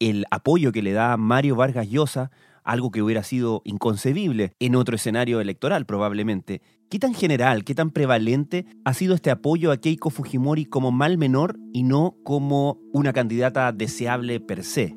el 0.00 0.24
apoyo 0.32 0.72
que 0.72 0.82
le 0.82 0.92
da 0.92 1.16
Mario 1.16 1.54
Vargas 1.54 1.88
Llosa 1.88 2.32
algo 2.64 2.90
que 2.90 3.02
hubiera 3.02 3.22
sido 3.22 3.62
inconcebible 3.64 4.52
en 4.58 4.74
otro 4.74 4.96
escenario 4.96 5.40
electoral 5.40 5.86
probablemente. 5.86 6.60
¿Qué 6.90 6.98
tan 6.98 7.14
general, 7.14 7.62
qué 7.62 7.76
tan 7.76 7.92
prevalente 7.92 8.66
ha 8.84 8.92
sido 8.92 9.14
este 9.14 9.30
apoyo 9.30 9.70
a 9.70 9.76
Keiko 9.76 10.10
Fujimori 10.10 10.64
como 10.64 10.90
mal 10.90 11.18
menor 11.18 11.56
y 11.72 11.84
no 11.84 12.16
como 12.24 12.80
una 12.92 13.12
candidata 13.12 13.70
deseable 13.70 14.40
per 14.40 14.64
se? 14.64 14.96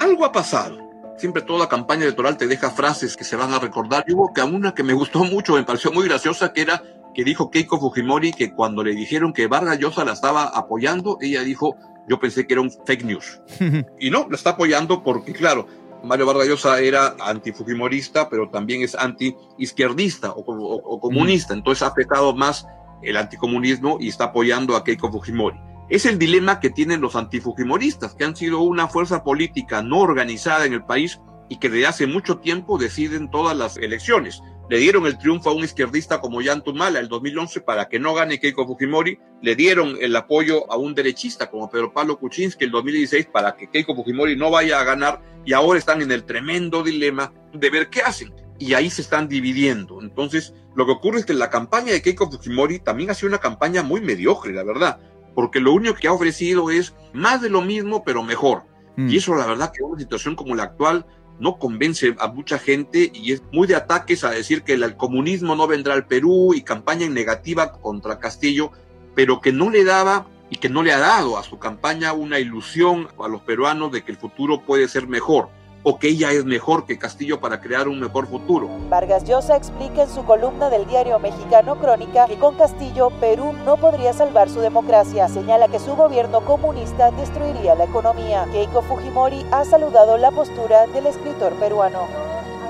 Algo 0.00 0.24
ha 0.24 0.32
pasado. 0.32 0.91
Siempre 1.22 1.42
toda 1.42 1.68
campaña 1.68 2.02
electoral 2.02 2.36
te 2.36 2.48
deja 2.48 2.72
frases 2.72 3.16
que 3.16 3.22
se 3.22 3.36
van 3.36 3.54
a 3.54 3.60
recordar. 3.60 4.04
Y 4.08 4.12
hubo 4.12 4.32
que 4.32 4.42
una 4.42 4.74
que 4.74 4.82
me 4.82 4.92
gustó 4.92 5.22
mucho, 5.22 5.54
me 5.54 5.62
pareció 5.62 5.92
muy 5.92 6.08
graciosa, 6.08 6.52
que 6.52 6.62
era 6.62 6.82
que 7.14 7.22
dijo 7.22 7.48
Keiko 7.48 7.78
Fujimori 7.78 8.32
que 8.32 8.52
cuando 8.52 8.82
le 8.82 8.90
dijeron 8.90 9.32
que 9.32 9.46
Vargas 9.46 9.78
Llosa 9.78 10.04
la 10.04 10.14
estaba 10.14 10.48
apoyando, 10.48 11.18
ella 11.20 11.44
dijo, 11.44 11.76
yo 12.08 12.18
pensé 12.18 12.44
que 12.44 12.54
era 12.54 12.60
un 12.60 12.72
fake 12.72 13.04
news. 13.04 13.40
y 14.00 14.10
no, 14.10 14.26
la 14.28 14.34
está 14.34 14.50
apoyando 14.50 15.04
porque, 15.04 15.32
claro, 15.32 15.68
Mario 16.02 16.26
Vargas 16.26 16.48
Llosa 16.48 16.80
era 16.80 17.14
antifujimorista, 17.20 18.28
pero 18.28 18.50
también 18.50 18.82
es 18.82 18.96
anti-izquierdista 18.96 20.32
o, 20.34 20.98
comunista. 20.98 21.54
Entonces 21.54 21.84
ha 21.84 21.92
afectado 21.92 22.34
más 22.34 22.66
el 23.00 23.16
anticomunismo 23.16 23.98
y 24.00 24.08
está 24.08 24.24
apoyando 24.24 24.74
a 24.74 24.82
Keiko 24.82 25.12
Fujimori. 25.12 25.60
Es 25.92 26.06
el 26.06 26.18
dilema 26.18 26.58
que 26.58 26.70
tienen 26.70 27.02
los 27.02 27.16
antifujimoristas, 27.16 28.14
que 28.14 28.24
han 28.24 28.34
sido 28.34 28.60
una 28.60 28.88
fuerza 28.88 29.22
política 29.22 29.82
no 29.82 29.98
organizada 29.98 30.64
en 30.64 30.72
el 30.72 30.86
país 30.86 31.20
y 31.50 31.58
que 31.58 31.68
desde 31.68 31.86
hace 31.86 32.06
mucho 32.06 32.38
tiempo 32.38 32.78
deciden 32.78 33.30
todas 33.30 33.54
las 33.54 33.76
elecciones. 33.76 34.40
Le 34.70 34.78
dieron 34.78 35.04
el 35.04 35.18
triunfo 35.18 35.50
a 35.50 35.52
un 35.52 35.64
izquierdista 35.64 36.18
como 36.22 36.42
Jan 36.42 36.64
Tumala 36.64 36.98
el 36.98 37.08
2011 37.08 37.60
para 37.60 37.90
que 37.90 37.98
no 37.98 38.14
gane 38.14 38.40
Keiko 38.40 38.66
Fujimori, 38.66 39.18
le 39.42 39.54
dieron 39.54 39.98
el 40.00 40.16
apoyo 40.16 40.64
a 40.72 40.78
un 40.78 40.94
derechista 40.94 41.50
como 41.50 41.68
Pedro 41.68 41.92
Pablo 41.92 42.18
Kuczynski 42.18 42.64
el 42.64 42.70
2016 42.70 43.26
para 43.26 43.54
que 43.54 43.68
Keiko 43.68 43.94
Fujimori 43.94 44.34
no 44.34 44.50
vaya 44.50 44.80
a 44.80 44.84
ganar 44.84 45.20
y 45.44 45.52
ahora 45.52 45.78
están 45.78 46.00
en 46.00 46.10
el 46.10 46.24
tremendo 46.24 46.82
dilema 46.82 47.34
de 47.52 47.68
ver 47.68 47.90
qué 47.90 48.00
hacen. 48.00 48.32
Y 48.58 48.72
ahí 48.72 48.88
se 48.88 49.02
están 49.02 49.28
dividiendo. 49.28 50.00
Entonces, 50.00 50.54
lo 50.74 50.86
que 50.86 50.92
ocurre 50.92 51.18
es 51.18 51.26
que 51.26 51.34
la 51.34 51.50
campaña 51.50 51.92
de 51.92 52.00
Keiko 52.00 52.30
Fujimori 52.30 52.78
también 52.78 53.10
ha 53.10 53.14
sido 53.14 53.28
una 53.28 53.40
campaña 53.40 53.82
muy 53.82 54.00
mediocre, 54.00 54.54
la 54.54 54.62
verdad, 54.62 54.98
porque 55.34 55.60
lo 55.60 55.72
único 55.72 55.94
que 55.94 56.08
ha 56.08 56.12
ofrecido 56.12 56.70
es 56.70 56.94
más 57.12 57.40
de 57.40 57.50
lo 57.50 57.62
mismo, 57.62 58.04
pero 58.04 58.22
mejor. 58.22 58.64
Mm. 58.96 59.08
Y 59.08 59.16
eso, 59.16 59.34
la 59.34 59.46
verdad, 59.46 59.72
que 59.72 59.82
en 59.82 59.90
una 59.90 60.00
situación 60.00 60.36
como 60.36 60.54
la 60.54 60.64
actual 60.64 61.06
no 61.38 61.58
convence 61.58 62.14
a 62.18 62.28
mucha 62.28 62.58
gente 62.58 63.10
y 63.12 63.32
es 63.32 63.42
muy 63.52 63.66
de 63.66 63.74
ataques 63.74 64.22
a 64.24 64.30
decir 64.30 64.62
que 64.62 64.74
el 64.74 64.96
comunismo 64.96 65.56
no 65.56 65.66
vendrá 65.66 65.94
al 65.94 66.06
Perú 66.06 66.54
y 66.54 66.62
campaña 66.62 67.08
negativa 67.08 67.72
contra 67.72 68.18
Castillo, 68.18 68.70
pero 69.14 69.40
que 69.40 69.52
no 69.52 69.70
le 69.70 69.84
daba 69.84 70.26
y 70.50 70.56
que 70.56 70.68
no 70.68 70.82
le 70.82 70.92
ha 70.92 70.98
dado 70.98 71.38
a 71.38 71.42
su 71.42 71.58
campaña 71.58 72.12
una 72.12 72.38
ilusión 72.38 73.08
a 73.18 73.28
los 73.28 73.40
peruanos 73.42 73.90
de 73.90 74.02
que 74.02 74.12
el 74.12 74.18
futuro 74.18 74.62
puede 74.62 74.86
ser 74.86 75.08
mejor 75.08 75.48
o 75.82 75.98
que 75.98 76.08
ella 76.08 76.30
es 76.30 76.44
mejor 76.44 76.86
que 76.86 76.98
Castillo 76.98 77.40
para 77.40 77.60
crear 77.60 77.88
un 77.88 77.98
mejor 77.98 78.26
futuro. 78.26 78.68
Vargas 78.88 79.24
Llosa 79.24 79.56
explica 79.56 80.02
en 80.02 80.08
su 80.08 80.24
columna 80.24 80.70
del 80.70 80.86
diario 80.86 81.18
mexicano 81.18 81.78
Crónica 81.78 82.26
que 82.26 82.38
con 82.38 82.56
Castillo 82.56 83.10
Perú 83.20 83.52
no 83.64 83.76
podría 83.76 84.12
salvar 84.12 84.48
su 84.48 84.60
democracia. 84.60 85.28
Señala 85.28 85.68
que 85.68 85.78
su 85.78 85.96
gobierno 85.96 86.40
comunista 86.42 87.10
destruiría 87.10 87.74
la 87.74 87.84
economía. 87.84 88.46
Keiko 88.52 88.82
Fujimori 88.82 89.44
ha 89.50 89.64
saludado 89.64 90.16
la 90.18 90.30
postura 90.30 90.86
del 90.88 91.06
escritor 91.06 91.52
peruano. 91.54 92.06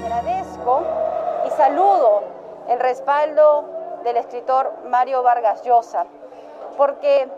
Agradezco 0.02 0.82
y 1.46 1.50
saludo 1.56 2.24
el 2.68 2.80
respaldo 2.80 3.68
del 4.04 4.16
escritor 4.16 4.72
Mario 4.88 5.22
Vargas 5.22 5.62
Llosa, 5.64 6.06
porque 6.76 7.28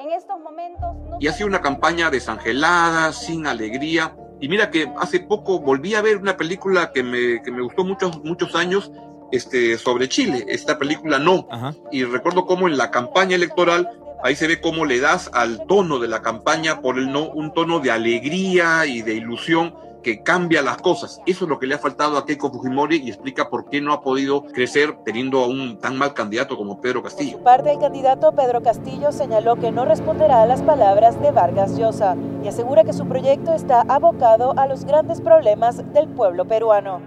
en 0.00 0.10
estos 0.12 0.40
momentos... 0.40 0.96
Y 1.20 1.28
ha 1.28 1.32
sido 1.32 1.46
una 1.48 1.60
campaña 1.60 2.10
desangelada, 2.10 3.12
sin 3.12 3.46
alegría, 3.46 4.14
y 4.40 4.48
mira 4.48 4.70
que 4.70 4.92
hace 4.98 5.20
poco 5.20 5.60
volví 5.60 5.94
a 5.94 6.02
ver 6.02 6.16
una 6.16 6.36
película 6.36 6.92
que 6.92 7.02
me, 7.02 7.42
que 7.42 7.50
me 7.50 7.62
gustó 7.62 7.84
muchos, 7.84 8.22
muchos 8.24 8.54
años 8.54 8.90
este, 9.32 9.78
sobre 9.78 10.08
Chile, 10.08 10.46
esta 10.48 10.78
película 10.78 11.18
No. 11.18 11.46
Y 11.92 12.04
recuerdo 12.04 12.46
cómo 12.46 12.66
en 12.66 12.76
la 12.76 12.90
campaña 12.90 13.36
electoral, 13.36 13.88
ahí 14.24 14.34
se 14.34 14.46
ve 14.46 14.60
cómo 14.60 14.84
le 14.84 15.00
das 15.00 15.30
al 15.32 15.66
tono 15.66 15.98
de 15.98 16.08
la 16.08 16.22
campaña 16.22 16.80
por 16.80 16.98
el 16.98 17.12
No 17.12 17.28
un 17.28 17.52
tono 17.52 17.80
de 17.80 17.90
alegría 17.90 18.86
y 18.86 19.02
de 19.02 19.14
ilusión 19.14 19.74
que 20.02 20.22
cambia 20.22 20.62
las 20.62 20.78
cosas. 20.78 21.20
Eso 21.26 21.44
es 21.44 21.48
lo 21.48 21.58
que 21.58 21.66
le 21.66 21.74
ha 21.74 21.78
faltado 21.78 22.16
a 22.16 22.26
Keiko 22.26 22.50
Fujimori 22.50 22.96
y 22.96 23.08
explica 23.08 23.50
por 23.50 23.68
qué 23.68 23.80
no 23.80 23.92
ha 23.92 24.00
podido 24.00 24.44
crecer 24.44 24.98
teniendo 25.04 25.40
a 25.40 25.46
un 25.46 25.78
tan 25.78 25.96
mal 25.96 26.14
candidato 26.14 26.56
como 26.56 26.80
Pedro 26.80 27.02
Castillo. 27.02 27.42
parte, 27.42 27.70
del 27.70 27.78
candidato 27.78 28.32
Pedro 28.32 28.62
Castillo 28.62 29.12
señaló 29.12 29.56
que 29.56 29.70
no 29.70 29.84
responderá 29.84 30.42
a 30.42 30.46
las 30.46 30.62
palabras 30.62 31.20
de 31.20 31.30
Vargas 31.30 31.76
Llosa 31.76 32.16
y 32.42 32.48
asegura 32.48 32.84
que 32.84 32.92
su 32.92 33.06
proyecto 33.06 33.52
está 33.52 33.82
abocado 33.82 34.58
a 34.58 34.66
los 34.66 34.84
grandes 34.84 35.20
problemas 35.20 35.82
del 35.92 36.08
pueblo 36.08 36.46
peruano. 36.46 37.00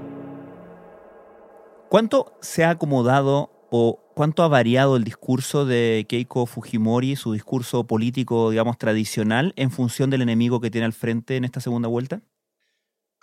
¿Cuánto 1.90 2.34
se 2.42 2.64
ha 2.64 2.72
acomodado 2.72 3.52
o 3.70 4.00
cuánto 4.14 4.44
ha 4.44 4.48
variado 4.48 4.96
el 4.96 5.04
discurso 5.04 5.66
de 5.66 6.06
Keiko 6.08 6.46
Fujimori, 6.46 7.16
su 7.16 7.34
discurso 7.34 7.86
político, 7.86 8.52
digamos, 8.52 8.78
tradicional, 8.78 9.54
en 9.56 9.72
función 9.72 10.10
del 10.10 10.22
enemigo 10.22 10.60
que 10.60 10.72
tiene 10.72 10.86
al 10.86 10.94
frente 10.94 11.38
en 11.38 11.46
esta 11.46 11.60
segunda 11.60 11.88
vuelta? 11.88 12.22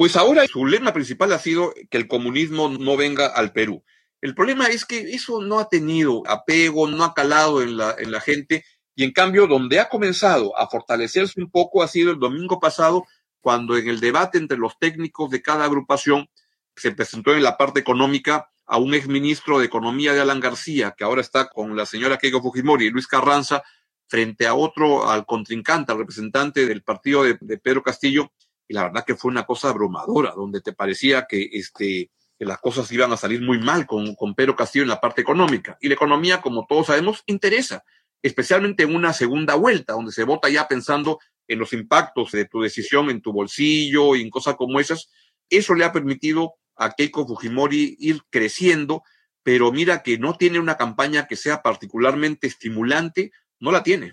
Pues 0.00 0.16
ahora 0.16 0.46
su 0.46 0.64
lema 0.64 0.94
principal 0.94 1.30
ha 1.34 1.38
sido 1.38 1.74
que 1.90 1.98
el 1.98 2.08
comunismo 2.08 2.70
no 2.70 2.96
venga 2.96 3.26
al 3.26 3.52
Perú. 3.52 3.84
El 4.22 4.34
problema 4.34 4.68
es 4.68 4.86
que 4.86 4.98
eso 5.10 5.42
no 5.42 5.58
ha 5.58 5.68
tenido 5.68 6.22
apego, 6.26 6.88
no 6.88 7.04
ha 7.04 7.12
calado 7.12 7.60
en 7.60 7.76
la, 7.76 7.94
en 7.98 8.10
la 8.10 8.22
gente 8.22 8.64
y 8.94 9.04
en 9.04 9.12
cambio 9.12 9.46
donde 9.46 9.78
ha 9.78 9.90
comenzado 9.90 10.56
a 10.56 10.68
fortalecerse 10.68 11.38
un 11.38 11.50
poco 11.50 11.82
ha 11.82 11.86
sido 11.86 12.12
el 12.12 12.18
domingo 12.18 12.58
pasado 12.58 13.04
cuando 13.42 13.76
en 13.76 13.88
el 13.88 14.00
debate 14.00 14.38
entre 14.38 14.56
los 14.56 14.78
técnicos 14.78 15.28
de 15.28 15.42
cada 15.42 15.66
agrupación 15.66 16.30
se 16.76 16.92
presentó 16.92 17.34
en 17.34 17.42
la 17.42 17.58
parte 17.58 17.80
económica 17.80 18.48
a 18.64 18.78
un 18.78 18.94
exministro 18.94 19.58
de 19.58 19.66
Economía 19.66 20.14
de 20.14 20.20
Alan 20.22 20.40
García, 20.40 20.94
que 20.96 21.04
ahora 21.04 21.20
está 21.20 21.50
con 21.50 21.76
la 21.76 21.84
señora 21.84 22.16
Keiko 22.16 22.40
Fujimori 22.40 22.86
y 22.86 22.90
Luis 22.90 23.06
Carranza, 23.06 23.62
frente 24.08 24.46
a 24.46 24.54
otro, 24.54 25.10
al 25.10 25.26
contrincante, 25.26 25.92
al 25.92 25.98
representante 25.98 26.64
del 26.64 26.82
partido 26.82 27.22
de 27.22 27.58
Pedro 27.58 27.82
Castillo, 27.82 28.32
y 28.70 28.72
la 28.72 28.84
verdad 28.84 29.04
que 29.04 29.16
fue 29.16 29.32
una 29.32 29.46
cosa 29.46 29.70
abrumadora, 29.70 30.32
donde 30.36 30.60
te 30.60 30.72
parecía 30.72 31.26
que, 31.28 31.50
este, 31.54 32.12
que 32.38 32.44
las 32.44 32.58
cosas 32.58 32.90
iban 32.92 33.12
a 33.12 33.16
salir 33.16 33.42
muy 33.42 33.58
mal 33.58 33.84
con, 33.84 34.14
con 34.14 34.36
Pedro 34.36 34.54
Castillo 34.54 34.84
en 34.84 34.90
la 34.90 35.00
parte 35.00 35.22
económica. 35.22 35.76
Y 35.80 35.88
la 35.88 35.94
economía, 35.94 36.40
como 36.40 36.66
todos 36.68 36.86
sabemos, 36.86 37.24
interesa, 37.26 37.82
especialmente 38.22 38.84
en 38.84 38.94
una 38.94 39.12
segunda 39.12 39.56
vuelta, 39.56 39.94
donde 39.94 40.12
se 40.12 40.22
vota 40.22 40.48
ya 40.48 40.68
pensando 40.68 41.18
en 41.48 41.58
los 41.58 41.72
impactos 41.72 42.30
de 42.30 42.44
tu 42.44 42.60
decisión 42.60 43.10
en 43.10 43.20
tu 43.20 43.32
bolsillo 43.32 44.14
y 44.14 44.22
en 44.22 44.30
cosas 44.30 44.54
como 44.54 44.78
esas. 44.78 45.10
Eso 45.48 45.74
le 45.74 45.84
ha 45.84 45.92
permitido 45.92 46.54
a 46.76 46.92
Keiko 46.92 47.26
Fujimori 47.26 47.96
ir 47.98 48.22
creciendo, 48.30 49.02
pero 49.42 49.72
mira 49.72 50.04
que 50.04 50.16
no 50.16 50.36
tiene 50.36 50.60
una 50.60 50.76
campaña 50.76 51.26
que 51.26 51.34
sea 51.34 51.60
particularmente 51.60 52.46
estimulante, 52.46 53.32
no 53.58 53.72
la 53.72 53.82
tiene. 53.82 54.12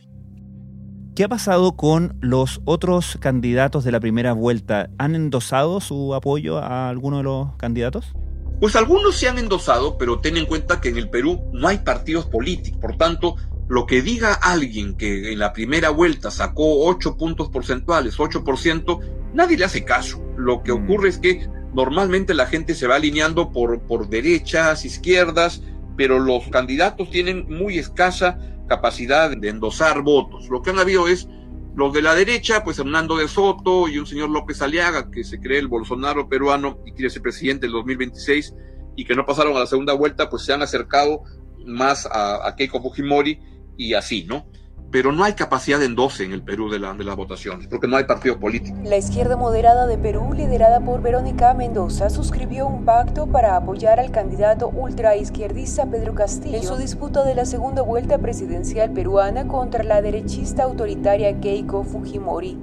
¿Qué 1.18 1.24
ha 1.24 1.30
pasado 1.30 1.76
con 1.76 2.16
los 2.22 2.62
otros 2.66 3.18
candidatos 3.20 3.84
de 3.84 3.92
la 3.92 4.00
primera 4.00 4.34
vuelta? 4.34 4.92
¿Han 5.00 5.16
endosado 5.16 5.82
su 5.82 6.14
apoyo 6.14 6.60
a 6.60 6.90
alguno 6.90 7.18
de 7.18 7.24
los 7.24 7.56
candidatos? 7.56 8.14
Pues 8.60 8.76
algunos 8.76 9.16
se 9.16 9.28
han 9.28 9.40
endosado, 9.40 9.98
pero 9.98 10.20
ten 10.20 10.38
en 10.38 10.46
cuenta 10.46 10.80
que 10.80 10.90
en 10.90 10.98
el 10.98 11.10
Perú 11.10 11.42
no 11.54 11.70
hay 11.70 11.80
partidos 11.80 12.28
políticos. 12.28 12.80
Por 12.80 12.98
tanto, 12.98 13.36
lo 13.68 13.88
que 13.88 14.04
diga 14.04 14.32
alguien 14.32 14.96
que 14.96 15.34
en 15.34 15.40
la 15.40 15.54
primera 15.54 15.90
vuelta 15.90 16.30
sacó 16.30 16.86
8 16.86 17.18
puntos 17.18 17.50
porcentuales, 17.50 18.20
8%, 18.20 19.00
nadie 19.34 19.58
le 19.58 19.66
hace 19.66 19.84
caso. 19.84 20.24
Lo 20.38 20.62
que 20.62 20.72
mm. 20.72 20.84
ocurre 20.84 21.10
es 21.10 21.18
que 21.18 21.50
normalmente 21.74 22.36
la 22.36 22.46
gente 22.46 22.76
se 22.76 22.86
va 22.86 22.98
alineando 22.98 23.52
por, 23.52 23.82
por 23.88 24.08
derechas, 24.08 24.86
izquierdas, 24.86 25.64
pero 25.96 26.20
los 26.20 26.48
candidatos 26.50 27.10
tienen 27.10 27.48
muy 27.50 27.80
escasa 27.80 28.38
capacidad 28.68 29.36
de 29.36 29.50
endosar 29.50 30.02
votos. 30.02 30.50
Lo 30.50 30.62
que 30.62 30.70
han 30.70 30.80
habido 30.80 31.08
es 31.08 31.28
los 31.76 31.94
de 31.94 32.02
la 32.02 32.16
derecha, 32.16 32.64
pues 32.64 32.80
Hernando 32.80 33.18
de 33.18 33.28
Soto 33.28 33.88
y 33.88 34.00
un 34.00 34.08
señor 34.08 34.30
López 34.30 34.62
Aliaga, 34.62 35.12
que 35.12 35.24
se 35.24 35.40
cree 35.40 35.60
el 35.60 35.68
Bolsonaro 35.68 36.28
peruano 36.28 36.80
y 36.86 36.92
quiere 36.92 37.10
ser 37.10 37.22
presidente 37.22 37.68
en 37.68 37.74
2026 37.74 38.54
y 38.96 39.06
que 39.06 39.16
no 39.16 39.26
pasaron 39.26 39.56
a 39.56 39.60
la 39.60 39.68
segunda 39.68 39.94
vuelta, 39.94 40.30
pues 40.30 40.44
se 40.44 40.54
han 40.54 40.64
acercado 40.64 41.22
más 41.66 42.08
a, 42.08 42.48
a 42.48 42.56
Keiko 42.56 42.82
Fujimori 42.82 43.40
y 43.78 43.94
así, 43.94 44.24
¿no? 44.24 44.48
Pero 44.92 45.12
no 45.12 45.24
hay 45.24 45.34
capacidad 45.34 45.80
de 45.80 45.86
endose 45.86 46.24
en 46.24 46.32
el 46.32 46.42
Perú 46.42 46.70
de, 46.70 46.80
la, 46.80 46.94
de 46.94 47.04
las 47.04 47.16
votaciones, 47.16 47.68
porque 47.68 47.88
no 47.88 47.98
hay 47.98 48.06
partidos 48.06 48.38
políticos. 48.38 48.80
La 48.84 48.98
izquierda 48.98 49.36
moderada 49.36 49.88
de 49.88 49.98
Perú, 49.98 50.34
liderada 50.34 50.80
por 50.80 51.02
Verónica 51.02 51.54
Mendoza, 51.54 52.10
suscribió 52.10 52.68
un 52.68 52.86
pacto 52.86 53.28
para 53.28 53.56
apoyar 53.56 54.00
al 54.00 54.12
candidato 54.12 54.70
ultraizquierdista 54.70 55.86
Pedro 55.86 56.16
Castillo 56.16 56.58
en 56.58 56.64
su 56.64 56.78
disputa 56.78 57.24
de 57.24 57.36
la 57.36 57.46
segunda 57.46 57.82
vuelta 57.82 58.18
presidencial 58.18 58.92
peruana 58.92 59.48
contra 59.48 59.84
la 59.84 60.02
derechista 60.02 60.64
autoritaria 60.64 61.40
Keiko 61.40 61.84
Fujimori. 61.84 62.58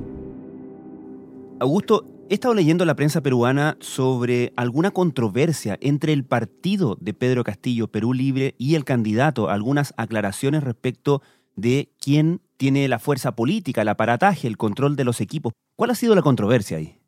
Augusto, 1.61 2.05
He 2.31 2.35
estado 2.35 2.55
leyendo 2.55 2.87
la 2.87 2.97
prensa 2.97 3.21
peruana 3.21 3.77
sobre 3.81 4.55
alguna 4.57 4.93
controversia 4.93 5.77
entre 5.83 6.15
el 6.15 6.25
partido 6.25 6.97
de 6.99 7.13
Pedro 7.13 7.45
Castillo, 7.45 7.89
Perú 7.89 8.15
Libre, 8.15 8.55
y 8.57 8.77
el 8.77 8.85
candidato, 8.85 9.51
algunas 9.51 9.93
aclaraciones 9.99 10.65
respecto 10.65 11.21
de 11.57 11.91
quién 12.01 12.41
tiene 12.57 12.89
la 12.89 12.99
fuerza 12.99 13.35
política, 13.35 13.83
el 13.83 13.89
aparataje, 13.89 14.47
el 14.47 14.57
control 14.57 14.97
de 14.97 15.05
los 15.05 15.21
equipos. 15.21 15.53
¿Cuál 15.77 15.91
ha 15.91 15.95
sido 15.95 16.15
la 16.15 16.23
controversia 16.23 16.79
ahí? 16.79 16.99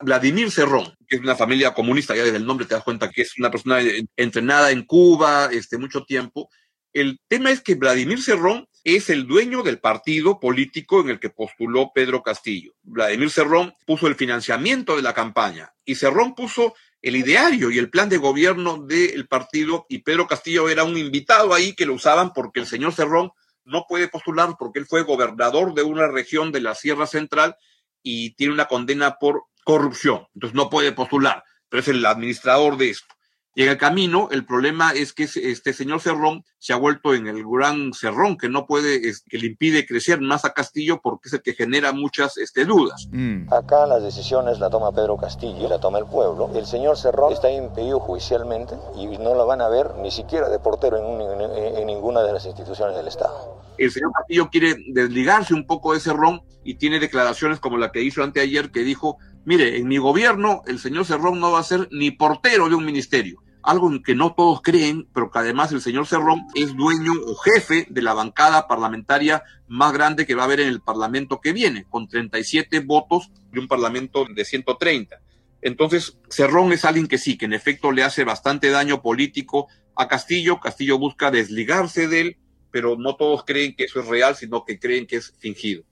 Vladimir 0.00 0.50
Cerrón, 0.50 0.94
que 1.08 1.16
es 1.16 1.22
una 1.22 1.36
familia 1.36 1.72
comunista, 1.72 2.14
ya 2.14 2.24
desde 2.24 2.36
el 2.36 2.46
nombre 2.46 2.66
te 2.66 2.74
das 2.74 2.84
cuenta 2.84 3.10
que 3.10 3.22
es 3.22 3.38
una 3.38 3.50
persona 3.50 3.78
entrenada 4.16 4.70
en 4.70 4.84
Cuba 4.84 5.48
este, 5.52 5.78
mucho 5.78 6.04
tiempo. 6.04 6.50
El 6.92 7.18
tema 7.28 7.50
es 7.50 7.60
que 7.60 7.74
Vladimir 7.74 8.22
Cerrón 8.22 8.66
es 8.84 9.10
el 9.10 9.26
dueño 9.26 9.62
del 9.62 9.78
partido 9.78 10.38
político 10.38 11.00
en 11.00 11.10
el 11.10 11.20
que 11.20 11.30
postuló 11.30 11.92
Pedro 11.94 12.22
Castillo. 12.22 12.72
Vladimir 12.82 13.30
Cerrón 13.30 13.74
puso 13.86 14.06
el 14.06 14.14
financiamiento 14.14 14.96
de 14.96 15.02
la 15.02 15.12
campaña 15.12 15.72
y 15.84 15.96
Cerrón 15.96 16.34
puso 16.34 16.74
el 17.02 17.16
ideario 17.16 17.70
y 17.70 17.78
el 17.78 17.90
plan 17.90 18.08
de 18.08 18.16
gobierno 18.16 18.78
del 18.78 19.26
partido 19.28 19.86
y 19.88 19.98
Pedro 19.98 20.26
Castillo 20.26 20.68
era 20.68 20.84
un 20.84 20.96
invitado 20.96 21.52
ahí 21.52 21.74
que 21.74 21.86
lo 21.86 21.94
usaban 21.94 22.32
porque 22.32 22.60
el 22.60 22.66
señor 22.66 22.92
Cerrón 22.92 23.30
no 23.66 23.84
puede 23.88 24.08
postular 24.08 24.56
porque 24.58 24.78
él 24.78 24.86
fue 24.86 25.02
gobernador 25.02 25.74
de 25.74 25.82
una 25.82 26.06
región 26.06 26.52
de 26.52 26.60
la 26.60 26.74
Sierra 26.74 27.06
Central 27.06 27.56
y 28.02 28.34
tiene 28.36 28.54
una 28.54 28.66
condena 28.66 29.18
por 29.18 29.44
corrupción. 29.64 30.26
Entonces 30.34 30.54
no 30.54 30.70
puede 30.70 30.92
postular, 30.92 31.42
pero 31.68 31.80
es 31.80 31.88
el 31.88 32.06
administrador 32.06 32.76
de 32.76 32.90
esto. 32.90 33.15
Y 33.58 33.62
en 33.62 33.70
el 33.70 33.78
camino, 33.78 34.28
el 34.32 34.44
problema 34.44 34.90
es 34.90 35.14
que 35.14 35.22
este 35.24 35.72
señor 35.72 36.02
Cerrón 36.02 36.44
se 36.58 36.74
ha 36.74 36.76
vuelto 36.76 37.14
en 37.14 37.26
el 37.26 37.42
gran 37.42 37.94
Cerrón, 37.94 38.36
que 38.36 38.50
no 38.50 38.66
puede, 38.66 39.00
que 39.00 39.38
le 39.38 39.46
impide 39.46 39.86
crecer 39.86 40.20
más 40.20 40.44
a 40.44 40.52
Castillo 40.52 41.00
porque 41.02 41.30
es 41.30 41.32
el 41.32 41.40
que 41.40 41.54
genera 41.54 41.92
muchas 41.92 42.36
este, 42.36 42.66
dudas. 42.66 43.08
Mm. 43.12 43.50
Acá 43.50 43.86
las 43.86 44.02
decisiones 44.02 44.60
la 44.60 44.68
toma 44.68 44.92
Pedro 44.92 45.16
Castillo, 45.16 45.70
la 45.70 45.80
toma 45.80 46.00
el 46.00 46.04
pueblo. 46.04 46.50
El 46.54 46.66
señor 46.66 46.98
Cerrón 46.98 47.32
está 47.32 47.50
impedido 47.50 47.98
judicialmente 47.98 48.74
y 48.94 49.06
no 49.16 49.34
lo 49.34 49.46
van 49.46 49.62
a 49.62 49.70
ver 49.70 49.94
ni 50.02 50.10
siquiera 50.10 50.50
de 50.50 50.58
portero 50.58 50.98
en, 50.98 51.78
en 51.78 51.86
ninguna 51.86 52.20
de 52.24 52.34
las 52.34 52.44
instituciones 52.44 52.94
del 52.94 53.08
Estado. 53.08 53.64
El 53.78 53.90
señor 53.90 54.12
Castillo 54.12 54.50
quiere 54.50 54.76
desligarse 54.88 55.54
un 55.54 55.66
poco 55.66 55.94
de 55.94 56.00
Cerrón 56.00 56.42
y 56.62 56.74
tiene 56.74 57.00
declaraciones 57.00 57.58
como 57.58 57.78
la 57.78 57.90
que 57.90 58.02
hizo 58.02 58.22
anteayer, 58.22 58.70
que 58.70 58.80
dijo, 58.80 59.16
mire, 59.46 59.78
en 59.78 59.88
mi 59.88 59.96
gobierno 59.96 60.60
el 60.66 60.78
señor 60.78 61.06
Cerrón 61.06 61.40
no 61.40 61.52
va 61.52 61.60
a 61.60 61.62
ser 61.62 61.88
ni 61.90 62.10
portero 62.10 62.68
de 62.68 62.74
un 62.74 62.84
ministerio 62.84 63.45
algo 63.66 63.90
en 63.90 64.02
que 64.02 64.14
no 64.14 64.32
todos 64.34 64.62
creen, 64.62 65.08
pero 65.12 65.30
que 65.30 65.40
además 65.40 65.72
el 65.72 65.80
señor 65.80 66.06
Cerrón 66.06 66.46
es 66.54 66.74
dueño 66.76 67.10
o 67.26 67.34
jefe 67.34 67.86
de 67.90 68.00
la 68.00 68.14
bancada 68.14 68.68
parlamentaria 68.68 69.42
más 69.66 69.92
grande 69.92 70.24
que 70.24 70.36
va 70.36 70.42
a 70.42 70.44
haber 70.46 70.60
en 70.60 70.68
el 70.68 70.80
Parlamento 70.80 71.40
que 71.40 71.52
viene, 71.52 71.84
con 71.90 72.06
37 72.06 72.80
votos 72.80 73.32
de 73.50 73.58
un 73.58 73.66
Parlamento 73.66 74.24
de 74.32 74.44
130. 74.44 75.20
Entonces, 75.62 76.16
Cerrón 76.30 76.72
es 76.72 76.84
alguien 76.84 77.08
que 77.08 77.18
sí, 77.18 77.36
que 77.36 77.46
en 77.46 77.52
efecto 77.52 77.90
le 77.90 78.04
hace 78.04 78.22
bastante 78.22 78.70
daño 78.70 79.02
político 79.02 79.66
a 79.96 80.06
Castillo. 80.06 80.60
Castillo 80.60 80.96
busca 80.98 81.32
desligarse 81.32 82.06
de 82.06 82.20
él, 82.20 82.36
pero 82.70 82.96
no 82.96 83.16
todos 83.16 83.44
creen 83.44 83.74
que 83.74 83.84
eso 83.84 83.98
es 83.98 84.06
real, 84.06 84.36
sino 84.36 84.64
que 84.64 84.78
creen 84.78 85.08
que 85.08 85.16
es 85.16 85.34
fingido. 85.38 85.82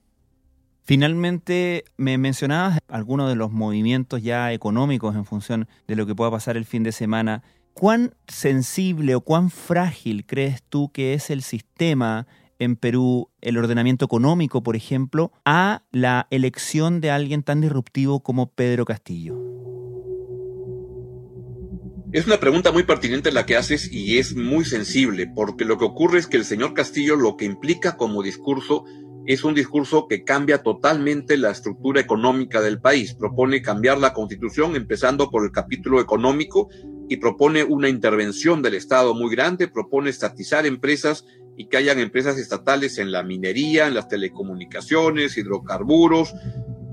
Finalmente, 0.87 1.83
me 1.97 2.19
mencionabas 2.19 2.77
algunos 2.87 3.27
de 3.27 3.35
los 3.35 3.51
movimientos 3.51 4.21
ya 4.21 4.53
económicos 4.53 5.15
en 5.15 5.25
función 5.25 5.67
de 5.87 5.95
lo 5.95 6.05
que 6.05 6.13
pueda 6.13 6.29
pasar 6.29 6.57
el 6.57 6.65
fin 6.65 6.83
de 6.83 6.91
semana. 6.91 7.41
¿Cuán 7.77 8.15
sensible 8.29 9.15
o 9.15 9.21
cuán 9.21 9.49
frágil 9.49 10.25
crees 10.25 10.63
tú 10.63 10.93
que 10.93 11.13
es 11.13 11.29
el 11.29 11.41
sistema 11.41 12.25
en 12.57 12.77
Perú, 12.77 13.31
el 13.41 13.57
ordenamiento 13.57 14.05
económico, 14.05 14.63
por 14.63 14.77
ejemplo, 14.77 15.33
a 15.43 15.83
la 15.91 16.25
elección 16.29 17.01
de 17.01 17.11
alguien 17.11 17.43
tan 17.43 17.59
disruptivo 17.59 18.21
como 18.21 18.49
Pedro 18.49 18.85
Castillo? 18.85 19.35
Es 22.13 22.25
una 22.25 22.39
pregunta 22.39 22.71
muy 22.71 22.83
pertinente 22.83 23.33
la 23.33 23.45
que 23.45 23.57
haces 23.57 23.91
y 23.91 24.19
es 24.19 24.37
muy 24.37 24.63
sensible, 24.63 25.29
porque 25.35 25.65
lo 25.65 25.77
que 25.77 25.83
ocurre 25.83 26.19
es 26.19 26.27
que 26.27 26.37
el 26.37 26.45
señor 26.45 26.73
Castillo 26.75 27.17
lo 27.17 27.35
que 27.35 27.43
implica 27.43 27.97
como 27.97 28.23
discurso 28.23 28.85
es 29.25 29.43
un 29.43 29.53
discurso 29.53 30.07
que 30.07 30.23
cambia 30.23 30.63
totalmente 30.63 31.35
la 31.35 31.51
estructura 31.51 31.99
económica 31.99 32.61
del 32.61 32.79
país. 32.79 33.15
Propone 33.15 33.61
cambiar 33.61 33.97
la 33.97 34.13
constitución, 34.13 34.77
empezando 34.77 35.29
por 35.29 35.43
el 35.43 35.51
capítulo 35.51 35.99
económico, 35.99 36.69
y 37.09 37.17
propone 37.17 37.63
una 37.63 37.89
intervención 37.89 38.61
del 38.61 38.75
Estado 38.75 39.13
muy 39.13 39.29
grande, 39.33 39.67
propone 39.67 40.09
estatizar 40.09 40.65
empresas 40.65 41.25
y 41.57 41.67
que 41.67 41.77
hayan 41.77 41.99
empresas 41.99 42.37
estatales 42.37 42.97
en 42.97 43.11
la 43.11 43.23
minería, 43.23 43.87
en 43.87 43.93
las 43.93 44.07
telecomunicaciones, 44.07 45.37
hidrocarburos, 45.37 46.33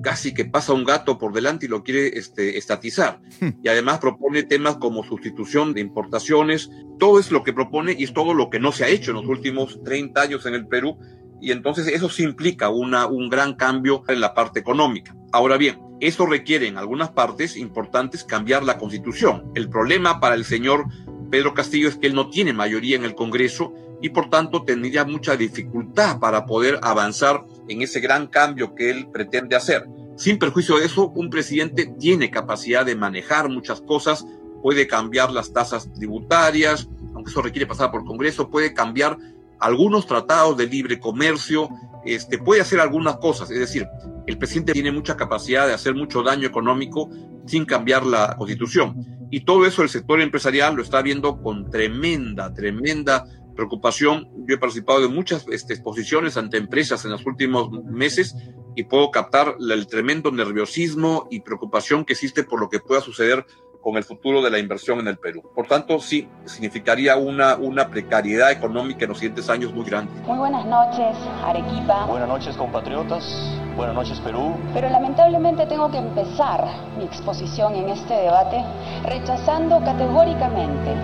casi 0.02 0.34
que 0.34 0.44
pasa 0.44 0.72
un 0.72 0.84
gato 0.84 1.18
por 1.18 1.32
delante 1.32 1.66
y 1.66 1.68
lo 1.68 1.82
quiere 1.82 2.18
este, 2.18 2.58
estatizar. 2.58 3.20
Hmm. 3.40 3.50
Y 3.62 3.68
además 3.68 3.98
propone 4.00 4.42
temas 4.42 4.76
como 4.76 5.04
sustitución 5.04 5.72
de 5.72 5.80
importaciones. 5.80 6.70
Todo 6.98 7.18
es 7.18 7.30
lo 7.30 7.42
que 7.42 7.52
propone 7.52 7.94
y 7.96 8.04
es 8.04 8.12
todo 8.12 8.34
lo 8.34 8.50
que 8.50 8.60
no 8.60 8.72
se 8.72 8.84
ha 8.84 8.88
hecho 8.88 9.12
en 9.12 9.18
los 9.18 9.26
últimos 9.26 9.82
30 9.82 10.20
años 10.20 10.46
en 10.46 10.54
el 10.54 10.66
Perú. 10.66 10.98
Y 11.42 11.50
entonces 11.50 11.88
eso 11.88 12.08
sí 12.08 12.22
implica 12.22 12.68
una, 12.68 13.06
un 13.06 13.28
gran 13.28 13.54
cambio 13.54 14.04
en 14.06 14.20
la 14.20 14.32
parte 14.32 14.60
económica. 14.60 15.14
Ahora 15.32 15.56
bien, 15.56 15.80
eso 16.00 16.24
requiere 16.24 16.68
en 16.68 16.78
algunas 16.78 17.10
partes 17.10 17.56
importantes 17.56 18.22
cambiar 18.22 18.62
la 18.62 18.78
constitución. 18.78 19.50
El 19.56 19.68
problema 19.68 20.20
para 20.20 20.36
el 20.36 20.44
señor 20.44 20.86
Pedro 21.32 21.52
Castillo 21.52 21.88
es 21.88 21.96
que 21.96 22.06
él 22.06 22.14
no 22.14 22.30
tiene 22.30 22.52
mayoría 22.52 22.94
en 22.94 23.04
el 23.04 23.16
Congreso 23.16 23.74
y 24.00 24.10
por 24.10 24.30
tanto 24.30 24.62
tendría 24.62 25.04
mucha 25.04 25.36
dificultad 25.36 26.20
para 26.20 26.46
poder 26.46 26.78
avanzar 26.80 27.44
en 27.68 27.82
ese 27.82 27.98
gran 27.98 28.28
cambio 28.28 28.76
que 28.76 28.90
él 28.90 29.08
pretende 29.12 29.56
hacer. 29.56 29.88
Sin 30.16 30.38
perjuicio 30.38 30.78
de 30.78 30.86
eso, 30.86 31.08
un 31.08 31.28
presidente 31.28 31.92
tiene 31.98 32.30
capacidad 32.30 32.86
de 32.86 32.94
manejar 32.94 33.48
muchas 33.48 33.80
cosas, 33.80 34.24
puede 34.62 34.86
cambiar 34.86 35.32
las 35.32 35.52
tasas 35.52 35.92
tributarias, 35.92 36.88
aunque 37.14 37.30
eso 37.30 37.42
requiere 37.42 37.66
pasar 37.66 37.90
por 37.90 38.04
Congreso, 38.04 38.48
puede 38.48 38.74
cambiar 38.74 39.18
algunos 39.62 40.06
tratados 40.06 40.56
de 40.56 40.66
libre 40.66 40.98
comercio, 40.98 41.68
este, 42.04 42.38
puede 42.38 42.60
hacer 42.60 42.80
algunas 42.80 43.16
cosas, 43.18 43.50
es 43.50 43.60
decir, 43.60 43.86
el 44.26 44.36
presidente 44.36 44.72
tiene 44.72 44.90
mucha 44.92 45.16
capacidad 45.16 45.66
de 45.66 45.72
hacer 45.72 45.94
mucho 45.94 46.22
daño 46.22 46.46
económico 46.46 47.08
sin 47.46 47.64
cambiar 47.64 48.04
la 48.04 48.36
constitución. 48.36 49.28
Y 49.30 49.44
todo 49.44 49.64
eso 49.64 49.82
el 49.82 49.88
sector 49.88 50.20
empresarial 50.20 50.74
lo 50.74 50.82
está 50.82 51.00
viendo 51.00 51.40
con 51.40 51.70
tremenda, 51.70 52.52
tremenda 52.52 53.24
preocupación. 53.54 54.28
Yo 54.46 54.56
he 54.56 54.58
participado 54.58 55.00
de 55.00 55.08
muchas 55.08 55.46
este, 55.48 55.74
exposiciones 55.74 56.36
ante 56.36 56.56
empresas 56.56 57.04
en 57.04 57.12
los 57.12 57.24
últimos 57.24 57.70
meses 57.84 58.34
y 58.74 58.84
puedo 58.84 59.10
captar 59.10 59.56
el 59.58 59.86
tremendo 59.86 60.30
nerviosismo 60.30 61.28
y 61.30 61.40
preocupación 61.40 62.04
que 62.04 62.14
existe 62.14 62.44
por 62.44 62.60
lo 62.60 62.68
que 62.68 62.80
pueda 62.80 63.00
suceder 63.00 63.46
con 63.82 63.96
el 63.96 64.04
futuro 64.04 64.40
de 64.40 64.50
la 64.50 64.58
inversión 64.58 65.00
en 65.00 65.08
el 65.08 65.18
Perú. 65.18 65.42
Por 65.54 65.66
tanto, 65.66 65.98
sí, 65.98 66.28
significaría 66.44 67.16
una, 67.16 67.56
una 67.56 67.88
precariedad 67.88 68.50
económica 68.50 69.04
en 69.04 69.10
los 69.10 69.18
siguientes 69.18 69.50
años 69.50 69.74
muy 69.74 69.84
grande. 69.84 70.12
Muy 70.26 70.38
buenas 70.38 70.64
noches, 70.64 71.16
Arequipa. 71.44 72.06
Buenas 72.06 72.28
noches, 72.28 72.56
compatriotas. 72.56 73.24
Buenas 73.76 73.94
noches, 73.94 74.20
Perú. 74.20 74.56
Pero 74.72 74.88
lamentablemente 74.88 75.66
tengo 75.66 75.90
que 75.90 75.98
empezar 75.98 76.64
mi 76.96 77.04
exposición 77.04 77.74
en 77.74 77.88
este 77.88 78.14
debate 78.14 78.64
rechazando 79.04 79.80
categóricamente 79.80 80.94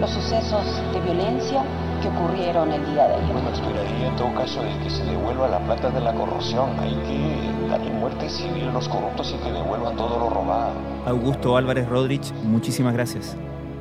los 0.00 0.10
sucesos 0.10 0.64
de 0.92 1.00
violencia 1.00 1.64
que 2.00 2.08
ocurrieron 2.08 2.72
el 2.72 2.84
día 2.86 3.08
de 3.08 3.14
ayer. 3.14 3.32
Bueno, 3.32 3.50
esperaría 3.50 4.08
en 4.08 4.16
todo 4.16 4.34
caso 4.34 4.62
de 4.62 4.78
que 4.78 4.90
se 4.90 5.04
devuelva 5.04 5.48
la 5.48 5.58
plata 5.60 5.90
de 5.90 6.00
la 6.00 6.14
corrupción. 6.14 6.78
Hay 6.78 6.94
que 6.94 7.68
darle 7.68 7.90
muerte 7.92 8.28
civil 8.28 8.68
a 8.68 8.72
los 8.72 8.88
corruptos 8.88 9.34
y 9.34 9.42
que 9.42 9.52
devuelvan 9.52 9.96
todo 9.96 10.18
lo 10.18 10.30
robado. 10.30 10.72
Augusto 11.06 11.56
Álvarez 11.56 11.88
Rodríguez, 11.88 12.32
muchísimas 12.44 12.94
gracias. 12.94 13.36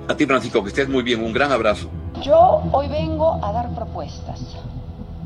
A 0.08 0.15
ti, 0.15 0.25
Francisco, 0.25 0.63
que 0.63 0.69
estés 0.69 0.89
muy 0.89 1.03
bien. 1.03 1.23
Un 1.23 1.34
gran 1.34 1.51
abrazo. 1.51 1.89
Yo 2.21 2.63
hoy 2.71 2.88
vengo 2.88 3.39
a 3.43 3.51
dar 3.51 3.69
propuestas. 3.75 4.56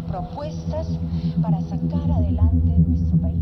Propuestas 0.08 0.88
para 1.41 1.62
sacar 1.62 2.12
adelante 2.12 2.73
nuestro 2.88 3.17
país 3.21 3.41